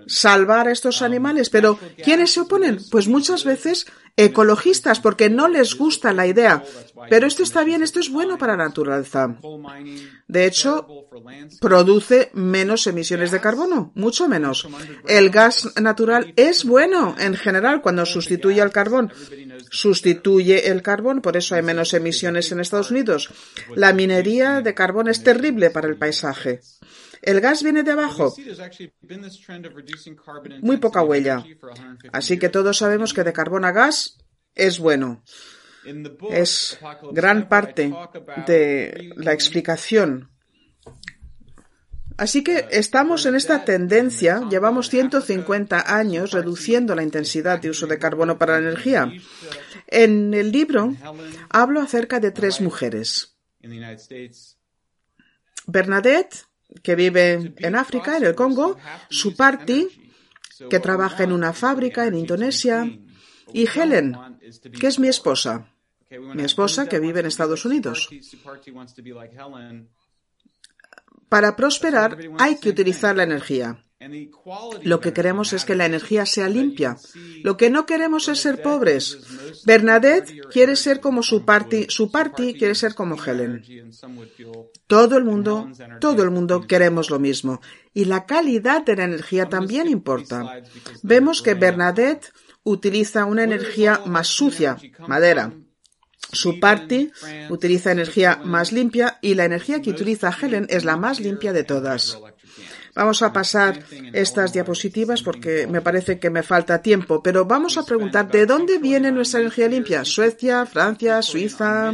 salvar 0.07 0.67
a 0.67 0.71
estos 0.71 1.01
animales. 1.01 1.49
Pero, 1.49 1.79
¿quiénes 2.03 2.33
se 2.33 2.41
oponen? 2.41 2.79
Pues 2.91 3.07
muchas 3.07 3.43
veces 3.43 3.85
ecologistas, 4.25 4.99
porque 4.99 5.29
no 5.29 5.47
les 5.47 5.75
gusta 5.75 6.13
la 6.13 6.27
idea. 6.27 6.63
Pero 7.09 7.25
esto 7.25 7.43
está 7.43 7.63
bien, 7.63 7.81
esto 7.81 7.99
es 7.99 8.09
bueno 8.09 8.37
para 8.37 8.57
la 8.57 8.65
naturaleza. 8.65 9.37
De 10.27 10.45
hecho, 10.45 10.87
produce 11.61 12.29
menos 12.33 12.85
emisiones 12.87 13.31
de 13.31 13.39
carbono, 13.39 13.91
mucho 13.95 14.27
menos. 14.27 14.67
El 15.07 15.29
gas 15.29 15.69
natural 15.81 16.33
es 16.35 16.65
bueno 16.65 17.15
en 17.17 17.35
general 17.35 17.81
cuando 17.81 18.05
sustituye 18.05 18.61
al 18.61 18.71
carbón. 18.71 19.11
Sustituye 19.71 20.69
el 20.69 20.81
carbón, 20.81 21.21
por 21.21 21.37
eso 21.37 21.55
hay 21.55 21.61
menos 21.61 21.93
emisiones 21.93 22.51
en 22.51 22.59
Estados 22.59 22.91
Unidos. 22.91 23.29
La 23.75 23.93
minería 23.93 24.61
de 24.61 24.73
carbón 24.73 25.07
es 25.07 25.23
terrible 25.23 25.69
para 25.69 25.87
el 25.87 25.97
paisaje. 25.97 26.61
El 27.21 27.41
gas 27.41 27.63
viene 27.63 27.83
de 27.83 27.91
abajo. 27.91 28.33
Muy 30.61 30.77
poca 30.77 31.03
huella. 31.03 31.43
Así 32.11 32.39
que 32.39 32.49
todos 32.49 32.77
sabemos 32.77 33.13
que 33.13 33.23
de 33.23 33.33
carbón 33.33 33.65
a 33.65 33.71
gas 33.71 34.17
es 34.55 34.79
bueno. 34.79 35.23
Es 36.29 36.79
gran 37.11 37.49
parte 37.49 37.91
de 38.45 39.11
la 39.15 39.33
explicación. 39.33 40.29
Así 42.17 42.43
que 42.43 42.67
estamos 42.71 43.25
en 43.25 43.35
esta 43.35 43.63
tendencia, 43.63 44.41
llevamos 44.49 44.89
150 44.89 45.95
años 45.95 46.31
reduciendo 46.31 46.93
la 46.93 47.03
intensidad 47.03 47.61
de 47.61 47.69
uso 47.69 47.87
de 47.87 47.97
carbono 47.97 48.37
para 48.37 48.59
la 48.59 48.67
energía. 48.67 49.09
En 49.87 50.33
el 50.33 50.51
libro 50.51 50.93
hablo 51.49 51.79
acerca 51.79 52.19
de 52.19 52.31
tres 52.31 52.59
mujeres. 52.59 53.37
Bernadette, 55.65 56.48
que 56.83 56.95
vive 56.95 57.53
en 57.57 57.75
África, 57.75 58.17
en 58.17 58.23
el 58.23 58.35
Congo, 58.35 58.77
su 59.09 59.35
party, 59.35 59.87
que 60.69 60.79
trabaja 60.79 61.23
en 61.23 61.31
una 61.31 61.53
fábrica 61.53 62.05
en 62.05 62.15
Indonesia, 62.15 62.85
y 63.53 63.67
Helen, 63.67 64.15
que 64.79 64.87
es 64.87 64.99
mi 64.99 65.07
esposa, 65.07 65.73
mi 66.09 66.43
esposa 66.43 66.87
que 66.87 66.99
vive 66.99 67.19
en 67.21 67.25
Estados 67.25 67.65
Unidos. 67.65 68.09
Para 71.27 71.55
prosperar 71.55 72.17
hay 72.39 72.55
que 72.57 72.69
utilizar 72.69 73.15
la 73.15 73.23
energía. 73.23 73.83
Lo 74.83 75.01
que 75.01 75.11
queremos 75.11 75.51
es 75.51 75.65
que 75.65 75.75
la 75.75 75.85
energía 75.85 76.25
sea 76.25 76.47
limpia. 76.47 76.95
Lo 77.43 77.57
que 77.57 77.69
no 77.69 77.85
queremos 77.85 78.29
es 78.29 78.39
ser 78.39 78.61
pobres. 78.61 79.19
Bernadette 79.65 80.47
quiere 80.49 80.77
ser 80.77 81.01
como 81.01 81.21
su 81.21 81.43
party, 81.43 81.87
su 81.89 82.09
party 82.09 82.53
quiere 82.53 82.75
ser 82.75 82.95
como 82.95 83.21
Helen. 83.21 83.61
Todo 84.87 85.17
el 85.17 85.25
mundo, 85.25 85.69
todo 85.99 86.23
el 86.23 86.31
mundo 86.31 86.65
queremos 86.65 87.09
lo 87.09 87.19
mismo. 87.19 87.59
Y 87.93 88.05
la 88.05 88.25
calidad 88.25 88.85
de 88.85 88.95
la 88.95 89.03
energía 89.03 89.49
también 89.49 89.89
importa. 89.89 90.63
Vemos 91.03 91.41
que 91.41 91.55
Bernadette 91.55 92.31
utiliza 92.63 93.25
una 93.25 93.43
energía 93.43 94.01
más 94.05 94.27
sucia, 94.27 94.77
madera. 95.07 95.51
Su 96.31 96.59
party 96.59 97.11
utiliza 97.49 97.91
energía 97.91 98.39
más 98.45 98.71
limpia 98.71 99.17
y 99.21 99.33
la 99.33 99.45
energía 99.45 99.81
que 99.81 99.89
utiliza 99.89 100.31
Helen 100.31 100.67
es 100.69 100.85
la 100.85 100.95
más 100.95 101.19
limpia 101.19 101.51
de 101.53 101.63
todas. 101.63 102.17
Vamos 102.95 103.21
a 103.21 103.31
pasar 103.31 103.83
estas 104.13 104.53
diapositivas 104.53 105.21
porque 105.21 105.67
me 105.67 105.81
parece 105.81 106.19
que 106.19 106.29
me 106.29 106.43
falta 106.43 106.81
tiempo, 106.81 107.21
pero 107.21 107.45
vamos 107.45 107.77
a 107.77 107.85
preguntar 107.85 108.29
de 108.29 108.45
dónde 108.45 108.77
viene 108.77 109.11
nuestra 109.11 109.39
energía 109.39 109.67
limpia. 109.67 110.05
Suecia, 110.05 110.65
Francia, 110.65 111.21
Suiza. 111.21 111.93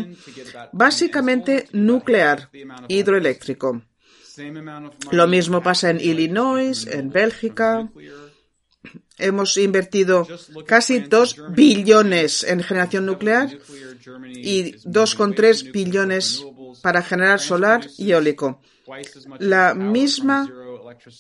Básicamente 0.72 1.68
nuclear, 1.74 2.50
hidroeléctrico. 2.88 3.82
Lo 5.12 5.28
mismo 5.28 5.62
pasa 5.62 5.90
en 5.90 6.00
Illinois, 6.00 6.88
en 6.88 7.10
Bélgica. 7.10 7.90
Hemos 9.18 9.56
invertido 9.58 10.28
casi 10.66 11.00
dos 11.00 11.38
billones 11.52 12.44
en 12.44 12.62
generación 12.62 13.06
nuclear 13.06 13.50
y 14.34 14.74
2,3 14.84 15.72
billones 15.72 16.44
para 16.82 17.02
generar 17.02 17.40
solar 17.40 17.88
y 17.98 18.12
eólico. 18.12 18.62
La 19.40 19.74
misma 19.74 20.52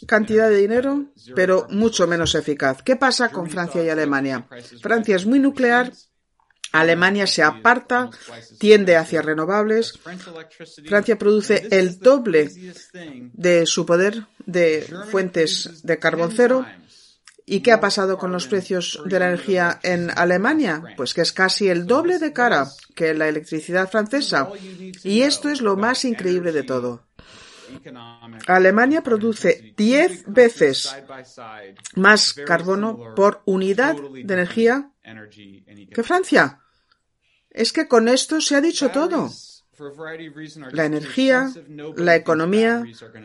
cantidad 0.07 0.49
de 0.49 0.57
dinero, 0.57 1.05
pero 1.35 1.67
mucho 1.69 2.07
menos 2.07 2.35
eficaz. 2.35 2.81
¿Qué 2.83 2.95
pasa 2.95 3.29
con 3.29 3.49
Francia 3.49 3.83
y 3.83 3.89
Alemania? 3.89 4.47
Francia 4.81 5.15
es 5.15 5.25
muy 5.25 5.39
nuclear, 5.39 5.91
Alemania 6.71 7.25
se 7.25 7.41
aparta, 7.41 8.09
tiende 8.59 8.97
hacia 8.97 9.21
renovables. 9.21 9.97
Francia 10.87 11.17
produce 11.17 11.67
el 11.71 11.99
doble 11.99 12.51
de 13.33 13.65
su 13.65 13.85
poder 13.85 14.25
de 14.45 14.85
fuentes 15.09 15.83
de 15.83 15.99
carbón 15.99 16.33
cero. 16.35 16.65
¿Y 17.47 17.59
qué 17.61 17.71
ha 17.71 17.79
pasado 17.79 18.17
con 18.17 18.31
los 18.31 18.47
precios 18.47 18.99
de 19.05 19.19
la 19.19 19.27
energía 19.27 19.79
en 19.83 20.09
Alemania? 20.17 20.81
Pues 20.97 21.13
que 21.13 21.21
es 21.21 21.31
casi 21.31 21.69
el 21.69 21.85
doble 21.85 22.17
de 22.17 22.33
cara 22.33 22.67
que 22.95 23.13
la 23.13 23.29
electricidad 23.29 23.89
francesa. 23.89 24.49
Y 25.03 25.21
esto 25.21 25.49
es 25.49 25.61
lo 25.61 25.77
más 25.77 26.05
increíble 26.05 26.51
de 26.51 26.63
todo. 26.63 27.05
Alemania 28.47 29.01
produce 29.01 29.73
10 29.75 30.25
veces 30.27 30.95
más 31.95 32.33
carbono 32.33 33.13
por 33.15 33.41
unidad 33.45 33.95
de 33.95 34.33
energía 34.33 34.91
que 35.93 36.03
Francia. 36.03 36.61
Es 37.49 37.71
que 37.71 37.87
con 37.87 38.07
esto 38.07 38.41
se 38.41 38.55
ha 38.55 38.61
dicho 38.61 38.91
todo. 38.91 39.29
La 40.71 40.85
energía, 40.85 41.51
la 41.97 42.15
economía, 42.15 42.83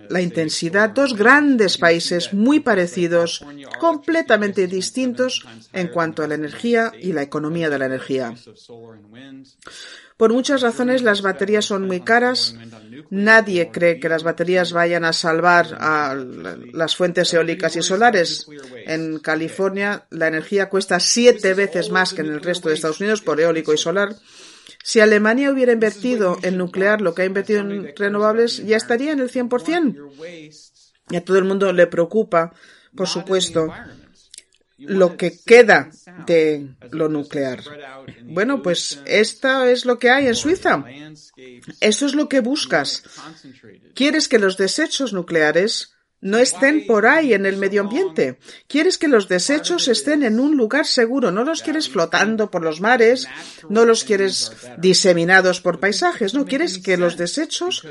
la 0.09 0.21
intensidad, 0.21 0.91
dos 0.91 1.17
grandes 1.17 1.79
países 1.79 2.33
muy 2.33 2.61
parecidos, 2.61 3.45
completamente 3.79 4.67
distintos 4.67 5.47
en 5.73 5.89
cuanto 5.89 6.23
a 6.23 6.29
la 6.29 6.35
energía 6.35 6.93
y 6.99 7.13
la 7.13 7.23
economía 7.23 7.71
de 7.71 7.79
la 7.79 7.87
energía. 7.87 8.35
Por 10.17 10.35
muchas 10.35 10.61
razones 10.61 11.01
las 11.01 11.23
baterías 11.23 11.65
son 11.65 11.87
muy 11.87 12.01
caras. 12.01 12.55
Nadie 13.09 13.71
cree 13.71 13.99
que 13.99 14.11
las 14.11 14.23
baterías 14.23 14.71
vayan 14.71 15.07
a 15.07 15.15
salvar 15.15 15.79
a 15.81 16.15
las 16.75 16.95
fuentes 16.95 17.33
eólicas 17.33 17.75
y 17.77 17.83
solares. 17.83 18.47
En 18.85 19.19
California 19.21 20.05
la 20.11 20.29
energía 20.29 20.69
cuesta 20.69 21.01
siete 21.01 21.55
veces 21.55 21.91
más 21.91 22.13
que 22.13 22.21
en 22.21 22.35
el 22.35 22.43
resto 22.43 22.69
de 22.69 22.75
Estados 22.75 23.01
Unidos 23.01 23.23
por 23.23 23.41
eólico 23.41 23.73
y 23.73 23.79
solar. 23.79 24.15
Si 24.83 25.01
Alemania 25.01 25.51
hubiera 25.51 25.73
invertido 25.73 26.39
en 26.43 26.57
nuclear 26.57 27.01
lo 27.01 27.15
que 27.15 27.23
ha 27.23 27.27
invertido 27.27 27.61
en 27.61 27.95
renovables, 27.97 28.65
ya 28.65 28.77
estaría 28.77 29.13
en 29.13 29.21
el 29.21 29.31
100%. 29.31 30.57
Y 31.11 31.17
a 31.17 31.25
todo 31.25 31.39
el 31.39 31.45
mundo 31.45 31.73
le 31.73 31.87
preocupa, 31.87 32.53
por 32.95 33.09
supuesto, 33.09 33.73
lo 34.79 35.17
que 35.17 35.39
queda 35.45 35.91
de 36.27 36.75
lo 36.91 37.09
nuclear. 37.09 37.63
Bueno, 38.23 38.63
pues 38.63 39.03
esto 39.05 39.65
es 39.65 39.85
lo 39.85 39.99
que 39.99 40.11
hay 40.11 40.27
en 40.29 40.35
Suiza. 40.35 40.85
Eso 41.81 42.07
es 42.07 42.15
lo 42.15 42.29
que 42.29 42.41
buscas. 42.41 43.03
Quieres 43.95 44.29
que 44.29 44.39
los 44.39 44.57
desechos 44.57 45.13
nucleares 45.13 45.95
no 46.21 46.39
estén 46.39 46.87
por 46.87 47.07
ahí 47.07 47.33
en 47.33 47.47
el 47.47 47.57
medio 47.57 47.81
ambiente. 47.81 48.39
Quieres 48.67 48.99
que 48.99 49.09
los 49.09 49.29
desechos 49.29 49.89
estén 49.89 50.23
en 50.23 50.39
un 50.39 50.57
lugar 50.57 50.87
seguro. 50.87 51.31
No 51.31 51.45
los 51.45 51.63
quieres 51.63 51.89
flotando 51.89 52.51
por 52.51 52.63
los 52.63 52.81
mares, 52.81 53.27
no 53.69 53.85
los 53.85 54.05
quieres 54.05 54.53
diseminados 54.79 55.61
por 55.61 55.81
paisajes. 55.81 56.35
No, 56.35 56.45
quieres 56.45 56.79
que 56.79 56.97
los 56.97 57.17
desechos 57.17 57.87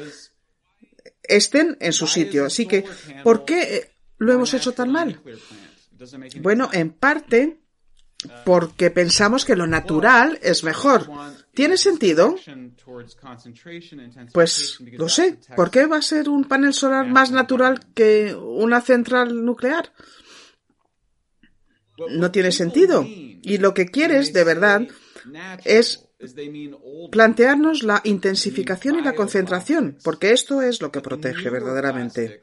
estén 1.23 1.77
en 1.79 1.93
su 1.93 2.07
sitio. 2.07 2.45
Así 2.45 2.67
que, 2.67 2.85
¿por 3.23 3.45
qué 3.45 3.91
lo 4.17 4.33
hemos 4.33 4.53
hecho 4.53 4.73
tan 4.73 4.91
mal? 4.91 5.21
Bueno, 6.41 6.69
en 6.71 6.91
parte 6.91 7.57
porque 8.45 8.91
pensamos 8.91 9.45
que 9.45 9.55
lo 9.55 9.65
natural 9.65 10.39
es 10.41 10.63
mejor. 10.63 11.09
¿Tiene 11.53 11.77
sentido? 11.77 12.35
Pues 14.33 14.79
lo 14.79 15.09
sé. 15.09 15.39
¿Por 15.55 15.71
qué 15.71 15.85
va 15.85 15.97
a 15.97 16.01
ser 16.01 16.29
un 16.29 16.45
panel 16.45 16.73
solar 16.73 17.07
más 17.07 17.31
natural 17.31 17.79
que 17.93 18.35
una 18.35 18.81
central 18.81 19.43
nuclear? 19.43 19.91
No 22.11 22.31
tiene 22.31 22.51
sentido. 22.51 23.05
Y 23.05 23.57
lo 23.57 23.73
que 23.73 23.87
quieres, 23.87 24.31
de 24.31 24.43
verdad, 24.43 24.87
es 25.65 26.05
plantearnos 27.11 27.83
la 27.83 28.01
intensificación 28.03 28.99
y 28.99 29.01
la 29.01 29.15
concentración, 29.15 29.97
porque 30.03 30.31
esto 30.31 30.61
es 30.61 30.81
lo 30.81 30.91
que 30.91 31.01
protege 31.01 31.49
verdaderamente. 31.49 32.41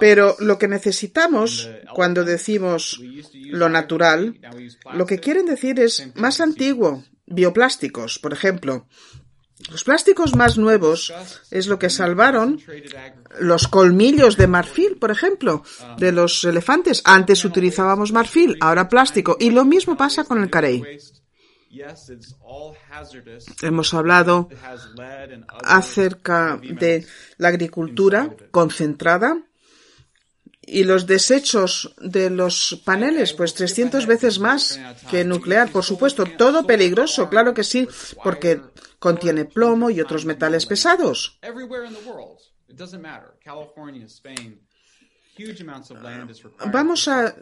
Pero 0.00 0.36
lo 0.40 0.58
que 0.58 0.68
necesitamos 0.68 1.68
cuando 1.94 2.24
decimos 2.24 3.00
lo 3.34 3.68
natural, 3.68 4.38
lo 4.94 5.06
que 5.06 5.20
quieren 5.20 5.46
decir 5.46 5.78
es 5.80 6.10
más 6.14 6.40
antiguo, 6.40 7.04
bioplásticos, 7.26 8.18
por 8.18 8.32
ejemplo. 8.32 8.86
Los 9.70 9.84
plásticos 9.84 10.34
más 10.34 10.58
nuevos 10.58 11.12
es 11.50 11.68
lo 11.68 11.78
que 11.78 11.88
salvaron 11.88 12.60
los 13.40 13.68
colmillos 13.68 14.36
de 14.36 14.46
marfil, 14.46 14.96
por 14.98 15.10
ejemplo, 15.10 15.62
de 15.96 16.12
los 16.12 16.44
elefantes. 16.44 17.02
Antes 17.04 17.44
utilizábamos 17.44 18.12
marfil, 18.12 18.56
ahora 18.60 18.88
plástico. 18.88 19.36
Y 19.40 19.50
lo 19.50 19.64
mismo 19.64 19.96
pasa 19.96 20.24
con 20.24 20.42
el 20.42 20.50
carey. 20.50 20.82
Hemos 23.62 23.94
hablado 23.94 24.48
acerca 25.64 26.60
de 26.62 27.06
la 27.38 27.48
agricultura 27.48 28.34
concentrada 28.50 29.38
y 30.66 30.84
los 30.84 31.06
desechos 31.06 31.94
de 32.00 32.30
los 32.30 32.82
paneles, 32.84 33.32
pues 33.32 33.54
300 33.54 34.06
veces 34.06 34.38
más 34.38 34.80
que 35.10 35.24
nuclear. 35.24 35.70
Por 35.70 35.84
supuesto, 35.84 36.24
todo 36.24 36.66
peligroso, 36.66 37.28
claro 37.28 37.54
que 37.54 37.64
sí, 37.64 37.88
porque 38.22 38.60
contiene 38.98 39.44
plomo 39.44 39.90
y 39.90 40.00
otros 40.00 40.24
metales 40.24 40.66
pesados. 40.66 41.38
Vamos 46.72 47.08
a 47.08 47.34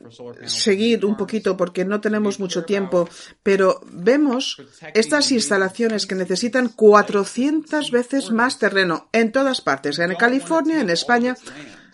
seguir 0.47 1.05
un 1.05 1.17
poquito 1.17 1.57
porque 1.57 1.85
no 1.85 2.01
tenemos 2.01 2.41
mucho 2.41 2.65
tiempo, 2.65 3.09
pero 3.43 3.81
vemos 3.93 4.57
estas 4.95 5.31
instalaciones 5.31 6.07
que 6.07 6.15
necesitan 6.15 6.69
400 6.69 7.91
veces 7.91 8.31
más 8.31 8.59
terreno 8.59 9.09
en 9.13 9.31
todas 9.31 9.61
partes, 9.61 9.99
en 9.99 10.15
California, 10.15 10.81
en 10.81 10.91
España 10.91 11.37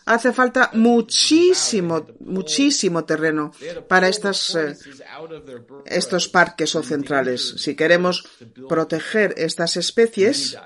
hace 0.09 0.32
falta 0.32 0.70
muchísimo, 0.72 2.06
muchísimo 2.20 3.04
terreno 3.04 3.52
para 3.86 4.09
estas, 4.09 4.54
eh, 4.54 4.76
estos 5.84 6.28
parques 6.28 6.74
o 6.74 6.82
centrales. 6.82 7.54
Si 7.59 7.74
queremos 7.74 8.24
proteger 8.68 9.34
estas 9.36 9.76
especies, 9.76 10.56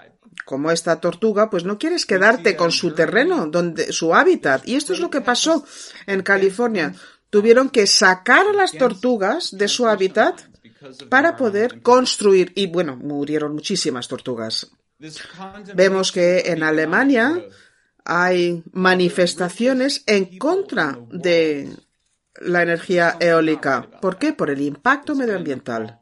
como 0.45 0.71
esta 0.71 1.01
tortuga, 1.01 1.51
pues 1.51 1.65
no 1.65 1.79
quieres 1.79 2.07
quedarte 2.07 2.57
con 2.57 2.73
su 2.73 2.93
terreno, 2.93 3.47
donde, 3.47 3.93
su 3.93 4.15
hábitat. 4.15 4.67
Y 4.67 4.77
esto 4.77 4.93
es 4.93 5.01
lo 5.01 5.11
que 5.11 5.21
pasó 5.21 5.65
en 6.07 6.23
California. 6.23 6.95
Tuvieron 7.31 7.71
que 7.71 7.87
sacar 7.87 8.47
a 8.47 8.53
las 8.53 8.73
tortugas 8.73 9.57
de 9.57 9.69
su 9.69 9.87
hábitat 9.87 10.41
para 11.09 11.37
poder 11.37 11.81
construir. 11.83 12.53
Y 12.55 12.67
bueno, 12.67 12.97
murieron 12.97 13.55
muchísimas 13.55 14.09
tortugas. 14.09 14.71
Vemos 15.75 16.13
que 16.13 16.41
en 16.47 16.63
Alemania 16.63 17.45
hay 18.05 18.63
manifestaciones 18.73 20.03
en 20.07 20.39
contra 20.39 20.99
de 21.11 21.69
la 22.41 22.63
energía 22.63 23.17
eólica. 23.21 23.89
¿Por 24.01 24.19
qué? 24.19 24.33
Por 24.33 24.51
el 24.51 24.61
impacto 24.61 25.15
medioambiental. 25.15 26.01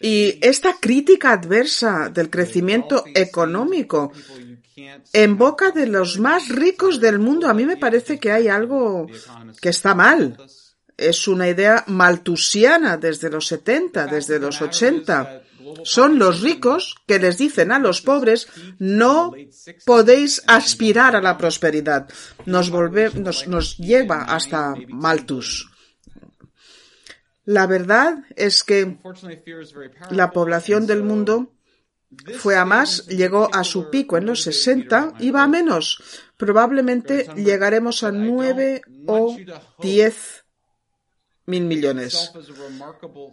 Y 0.00 0.38
esta 0.40 0.76
crítica 0.80 1.32
adversa 1.32 2.08
del 2.08 2.28
crecimiento 2.28 3.04
económico 3.14 4.12
en 5.12 5.38
boca 5.38 5.70
de 5.70 5.86
los 5.86 6.18
más 6.18 6.48
ricos 6.48 7.00
del 7.00 7.18
mundo, 7.18 7.48
a 7.48 7.54
mí 7.54 7.64
me 7.64 7.76
parece 7.76 8.18
que 8.18 8.32
hay 8.32 8.48
algo 8.48 9.06
que 9.60 9.68
está 9.68 9.94
mal. 9.94 10.36
Es 10.96 11.28
una 11.28 11.48
idea 11.48 11.84
maltusiana 11.86 12.96
desde 12.96 13.30
los 13.30 13.46
70, 13.46 14.06
desde 14.06 14.38
los 14.38 14.60
80 14.60 15.41
son 15.84 16.18
los 16.18 16.40
ricos 16.40 16.96
que 17.06 17.18
les 17.18 17.38
dicen 17.38 17.72
a 17.72 17.78
los 17.78 18.02
pobres 18.02 18.48
no 18.78 19.32
podéis 19.84 20.42
aspirar 20.46 21.16
a 21.16 21.22
la 21.22 21.38
prosperidad. 21.38 22.08
Nos, 22.46 23.76
lleva 23.78 24.24
hasta 24.24 24.74
Malthus. 24.88 25.70
La 27.44 27.66
verdad 27.66 28.24
es 28.36 28.62
que 28.62 28.98
la 30.10 30.30
población 30.30 30.86
del 30.86 31.02
mundo 31.02 31.52
fue 32.38 32.56
a 32.56 32.64
más, 32.64 33.06
llegó 33.06 33.48
a 33.52 33.64
su 33.64 33.90
pico 33.90 34.16
en 34.16 34.26
los 34.26 34.42
60 34.42 35.14
y 35.18 35.30
va 35.30 35.44
a 35.44 35.48
menos. 35.48 36.02
Probablemente 36.36 37.26
llegaremos 37.36 38.02
a 38.04 38.12
9 38.12 38.82
o 39.06 39.36
10 39.80 40.41
mil 41.46 41.64
millones. 41.64 42.32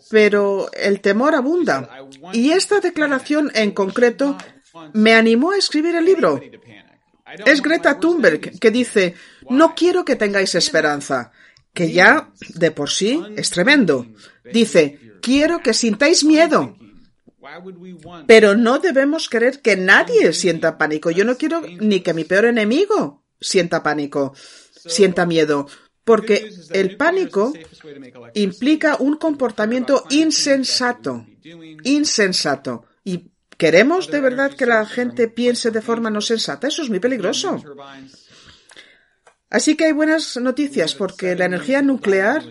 Pero 0.09 0.69
el 0.73 1.01
temor 1.01 1.35
abunda. 1.35 2.07
Y 2.33 2.51
esta 2.51 2.79
declaración 2.79 3.51
en 3.53 3.71
concreto 3.71 4.37
me 4.93 5.13
animó 5.13 5.51
a 5.51 5.57
escribir 5.57 5.95
el 5.95 6.05
libro. 6.05 6.39
Es 7.45 7.61
Greta 7.61 7.99
Thunberg 7.99 8.59
que 8.59 8.71
dice, 8.71 9.13
no 9.49 9.75
quiero 9.75 10.03
que 10.03 10.15
tengáis 10.15 10.55
esperanza, 10.55 11.31
que 11.73 11.91
ya 11.91 12.31
de 12.55 12.71
por 12.71 12.89
sí 12.89 13.21
es 13.35 13.49
tremendo. 13.51 14.07
Dice, 14.51 14.99
quiero 15.21 15.59
que 15.59 15.73
sintáis 15.73 16.23
miedo. 16.23 16.75
Pero 18.27 18.55
no 18.55 18.79
debemos 18.79 19.29
querer 19.29 19.61
que 19.61 19.75
nadie 19.75 20.33
sienta 20.33 20.77
pánico. 20.77 21.11
Yo 21.11 21.23
no 21.23 21.37
quiero 21.37 21.61
ni 21.61 22.01
que 22.01 22.13
mi 22.13 22.23
peor 22.23 22.45
enemigo 22.45 23.23
sienta 23.39 23.81
pánico, 23.81 24.33
sienta 24.71 25.25
miedo 25.25 25.67
porque 26.09 26.51
el 26.71 26.97
pánico 26.97 27.53
implica 28.33 28.97
un 28.99 29.17
comportamiento 29.17 30.05
insensato, 30.09 31.23
insensato. 31.83 32.85
Y 33.03 33.29
queremos 33.55 34.09
de 34.09 34.19
verdad 34.19 34.55
que 34.55 34.65
la 34.65 34.87
gente 34.87 35.27
piense 35.27 35.69
de 35.69 35.83
forma 35.83 36.09
no 36.09 36.19
sensata. 36.21 36.67
Eso 36.67 36.81
es 36.81 36.89
muy 36.89 36.99
peligroso. 36.99 37.61
Así 39.49 39.75
que 39.75 39.85
hay 39.85 39.93
buenas 39.93 40.37
noticias 40.37 40.93
porque 40.93 41.35
la 41.35 41.45
energía 41.45 41.81
nuclear 41.81 42.43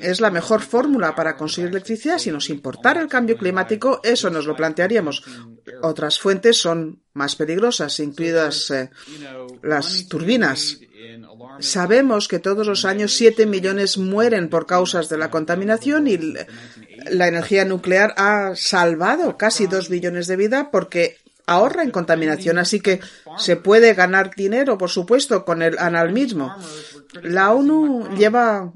es 0.00 0.22
la 0.22 0.30
mejor 0.30 0.62
fórmula 0.62 1.14
para 1.14 1.36
conseguir 1.36 1.68
electricidad. 1.68 2.18
Si 2.18 2.30
nos 2.30 2.48
importara 2.48 3.02
el 3.02 3.08
cambio 3.08 3.36
climático, 3.36 4.00
eso 4.02 4.30
nos 4.30 4.46
lo 4.46 4.56
plantearíamos. 4.56 5.22
Otras 5.82 6.18
fuentes 6.18 6.56
son 6.56 7.02
más 7.12 7.36
peligrosas, 7.36 8.00
incluidas 8.00 8.70
eh, 8.70 8.90
las 9.62 10.08
turbinas. 10.08 10.80
Sabemos 11.58 12.26
que 12.26 12.38
todos 12.38 12.66
los 12.66 12.86
años 12.86 13.12
7 13.12 13.44
millones 13.44 13.98
mueren 13.98 14.48
por 14.48 14.66
causas 14.66 15.10
de 15.10 15.18
la 15.18 15.30
contaminación 15.30 16.06
y 16.06 16.18
la 17.10 17.28
energía 17.28 17.66
nuclear 17.66 18.14
ha 18.16 18.54
salvado 18.54 19.36
casi 19.36 19.66
2 19.66 19.90
billones 19.90 20.26
de 20.26 20.36
vidas 20.36 20.68
porque 20.72 21.18
ahorra 21.50 21.82
en 21.82 21.90
contaminación, 21.90 22.58
así 22.58 22.80
que 22.80 23.00
se 23.36 23.56
puede 23.56 23.94
ganar 23.94 24.34
dinero, 24.34 24.78
por 24.78 24.88
supuesto, 24.88 25.44
con 25.44 25.62
el 25.62 25.78
anal-mismo. 25.78 26.54
La 27.22 27.52
ONU 27.52 28.14
lleva 28.16 28.72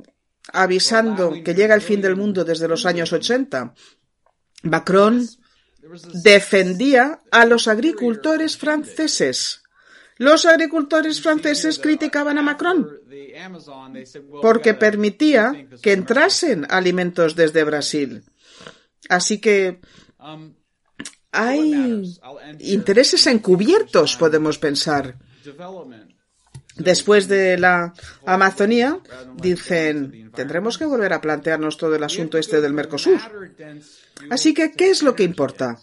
avisando 0.53 1.33
que 1.45 1.55
llega 1.55 1.75
el 1.75 1.83
fin 1.83 2.01
del 2.01 2.17
mundo 2.17 2.45
desde 2.45 2.67
los 2.67 2.85
años 2.85 3.13
80. 3.13 3.75
Macron 4.65 5.25
defendía 6.15 7.21
a 7.31 7.47
los 7.47 7.69
agricultores 7.69 8.57
franceses. 8.57 9.63
Los 10.17 10.45
agricultores 10.45 11.21
franceses 11.21 11.79
criticaban 11.79 12.39
a 12.39 12.43
Macron 12.43 12.89
porque 14.43 14.75
permitía 14.75 15.69
que 15.81 15.93
entrasen 15.93 16.67
alimentos 16.71 17.37
desde 17.37 17.63
Brasil. 17.63 18.25
Así 19.09 19.41
que 19.41 19.81
hay 21.35 22.03
intereses 22.61 23.27
encubiertos, 23.27 24.17
podemos 24.17 24.59
pensar. 24.59 25.17
Después 26.77 27.29
de 27.29 27.59
la 27.59 27.93
Amazonía, 28.25 28.99
dicen, 29.37 30.33
tendremos 30.35 30.77
que 30.79 30.87
volver 30.87 31.13
a 31.13 31.21
plantearnos 31.21 31.77
todo 31.77 31.95
el 31.95 32.03
asunto 32.03 32.39
este 32.39 32.61
del 32.61 32.73
Mercosur. 32.73 33.21
Así 34.31 34.55
que, 34.55 34.73
¿qué 34.73 34.91
es 34.91 35.03
lo 35.03 35.15
que 35.15 35.23
importa? 35.23 35.79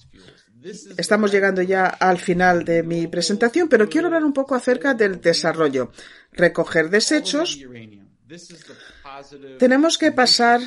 Estamos 0.97 1.31
llegando 1.31 1.61
ya 1.61 1.85
al 1.85 2.19
final 2.19 2.65
de 2.65 2.83
mi 2.83 3.07
presentación, 3.07 3.67
pero 3.67 3.89
quiero 3.89 4.07
hablar 4.07 4.23
un 4.23 4.33
poco 4.33 4.53
acerca 4.53 4.93
del 4.93 5.19
desarrollo. 5.19 5.91
Recoger 6.33 6.89
desechos 6.89 7.57
tenemos 9.59 9.97
que 9.97 10.11
pasar 10.11 10.61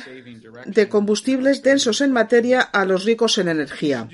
de 0.65 0.89
combustibles 0.89 1.63
densos 1.63 2.01
en 2.01 2.11
materia 2.11 2.61
a 2.61 2.85
los 2.85 3.05
ricos 3.05 3.37
en 3.37 3.49
energía. 3.49 4.07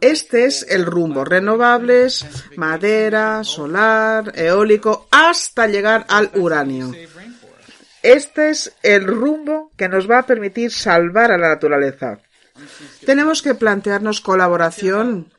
Este 0.00 0.44
es 0.44 0.66
el 0.68 0.86
rumbo. 0.86 1.24
Renovables, 1.24 2.26
madera, 2.56 3.44
solar, 3.44 4.32
eólico, 4.34 5.08
hasta 5.10 5.66
llegar 5.66 6.04
al 6.08 6.30
uranio. 6.34 6.92
Este 8.02 8.50
es 8.50 8.72
el 8.82 9.04
rumbo 9.04 9.72
que 9.76 9.88
nos 9.88 10.10
va 10.10 10.20
a 10.20 10.26
permitir 10.26 10.70
salvar 10.72 11.30
a 11.32 11.38
la 11.38 11.50
naturaleza. 11.50 12.18
Tenemos 13.04 13.42
que 13.42 13.54
plantearnos 13.54 14.20
colaboración. 14.20 15.32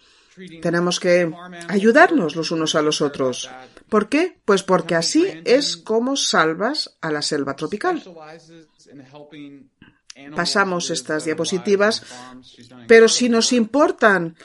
Tenemos 0.61 0.99
que 0.99 1.31
ayudarnos 1.67 2.35
los 2.35 2.51
unos 2.51 2.75
a 2.75 2.81
los 2.81 3.01
otros. 3.01 3.49
¿Por 3.91 4.07
qué? 4.07 4.39
Pues 4.45 4.63
porque 4.63 4.95
así 4.95 5.27
es 5.43 5.75
como 5.75 6.15
salvas 6.15 6.97
a 7.01 7.11
la 7.11 7.21
selva 7.21 7.57
tropical. 7.57 8.01
Pasamos 10.33 10.89
estas 10.91 11.25
diapositivas, 11.25 12.05
pero 12.87 13.09
si 13.09 13.27
nos 13.27 13.51
importan 13.51 14.37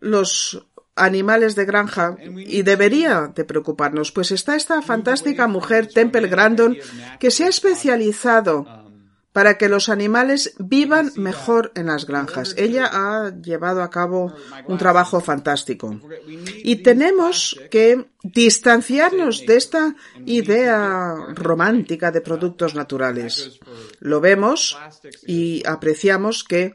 los 0.00 0.66
animales 0.96 1.54
de 1.54 1.66
granja 1.66 2.16
y 2.18 2.62
debería 2.62 3.30
de 3.34 3.44
preocuparnos, 3.44 4.10
pues 4.10 4.30
está 4.30 4.56
esta 4.56 4.80
fantástica 4.80 5.48
mujer 5.48 5.88
Temple 5.88 6.28
Grandon 6.28 6.78
que 7.20 7.30
se 7.30 7.44
ha 7.44 7.48
especializado 7.48 8.83
para 9.34 9.58
que 9.58 9.68
los 9.68 9.88
animales 9.88 10.54
vivan 10.60 11.10
mejor 11.16 11.72
en 11.74 11.86
las 11.86 12.06
granjas. 12.06 12.54
Ella 12.56 12.88
ha 12.92 13.34
llevado 13.42 13.82
a 13.82 13.90
cabo 13.90 14.32
un 14.68 14.78
trabajo 14.78 15.20
fantástico. 15.20 16.00
Y 16.62 16.76
tenemos 16.76 17.60
que 17.68 18.06
distanciarnos 18.22 19.44
de 19.44 19.56
esta 19.56 19.96
idea 20.24 21.16
romántica 21.34 22.12
de 22.12 22.20
productos 22.20 22.76
naturales. 22.76 23.58
Lo 23.98 24.20
vemos 24.20 24.78
y 25.26 25.66
apreciamos 25.66 26.44
que 26.44 26.72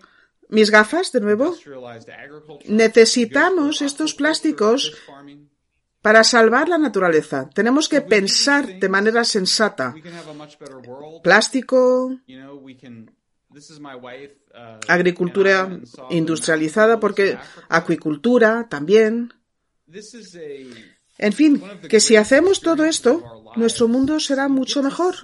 mis 0.49 0.69
gafas, 0.69 1.13
de 1.13 1.21
nuevo, 1.21 1.55
necesitamos 2.67 3.81
estos 3.81 4.13
plásticos 4.15 4.97
para 6.01 6.23
salvar 6.23 6.69
la 6.69 6.77
naturaleza, 6.77 7.49
tenemos 7.53 7.89
que 7.89 8.01
pensar 8.01 8.79
de 8.79 8.89
manera 8.89 9.23
sensata. 9.23 9.93
Plástico, 11.21 12.15
agricultura 14.87 15.79
industrializada, 16.09 16.99
porque 16.99 17.37
acuicultura 17.67 18.67
también. 18.69 19.33
En 21.17 21.33
fin, 21.33 21.61
que 21.89 21.99
si 21.99 22.15
hacemos 22.15 22.61
todo 22.61 22.85
esto, 22.85 23.43
nuestro 23.57 23.87
mundo 23.87 24.19
será 24.19 24.47
mucho 24.47 24.81
mejor. 24.81 25.15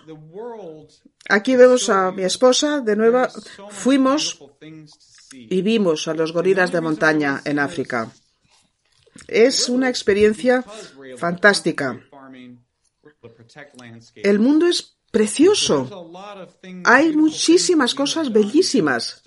Aquí 1.30 1.56
vemos 1.56 1.90
a 1.90 2.12
mi 2.12 2.24
esposa, 2.24 2.82
de 2.82 2.96
nuevo, 2.96 3.28
fuimos 3.70 4.44
y 5.32 5.62
vimos 5.62 6.08
a 6.08 6.14
los 6.14 6.34
gorilas 6.34 6.72
de 6.72 6.82
montaña 6.82 7.42
en 7.46 7.60
África. 7.60 8.12
Es 9.28 9.70
una 9.70 9.90
experiencia 9.90 10.64
fantástica. 11.18 12.00
El 14.16 14.40
mundo 14.40 14.68
es 14.68 14.98
precioso. 15.12 16.12
Hay 16.84 17.16
muchísimas 17.16 17.96
cosas 17.96 18.32
bellísimas. 18.32 19.24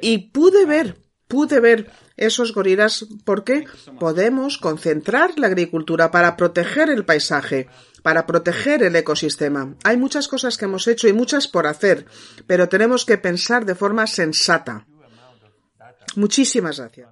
Y 0.00 0.18
pude 0.28 0.66
ver, 0.66 0.96
pude 1.26 1.60
ver 1.60 1.90
esos 2.16 2.54
gorilas 2.54 3.06
porque 3.24 3.66
podemos 3.98 4.58
concentrar 4.58 5.38
la 5.38 5.48
agricultura 5.48 6.10
para 6.10 6.36
proteger 6.36 6.90
el 6.90 7.04
paisaje, 7.04 7.68
para 8.02 8.26
proteger 8.26 8.82
el 8.82 8.96
ecosistema. 8.96 9.74
Hay 9.82 9.96
muchas 9.96 10.28
cosas 10.28 10.56
que 10.56 10.66
hemos 10.66 10.86
hecho 10.86 11.08
y 11.08 11.12
muchas 11.12 11.48
por 11.48 11.66
hacer, 11.66 12.06
pero 12.46 12.68
tenemos 12.68 13.04
que 13.04 13.18
pensar 13.18 13.64
de 13.64 13.74
forma 13.74 14.06
sensata. 14.06 14.86
Muchísimas 16.16 16.78
gracias. 16.78 17.08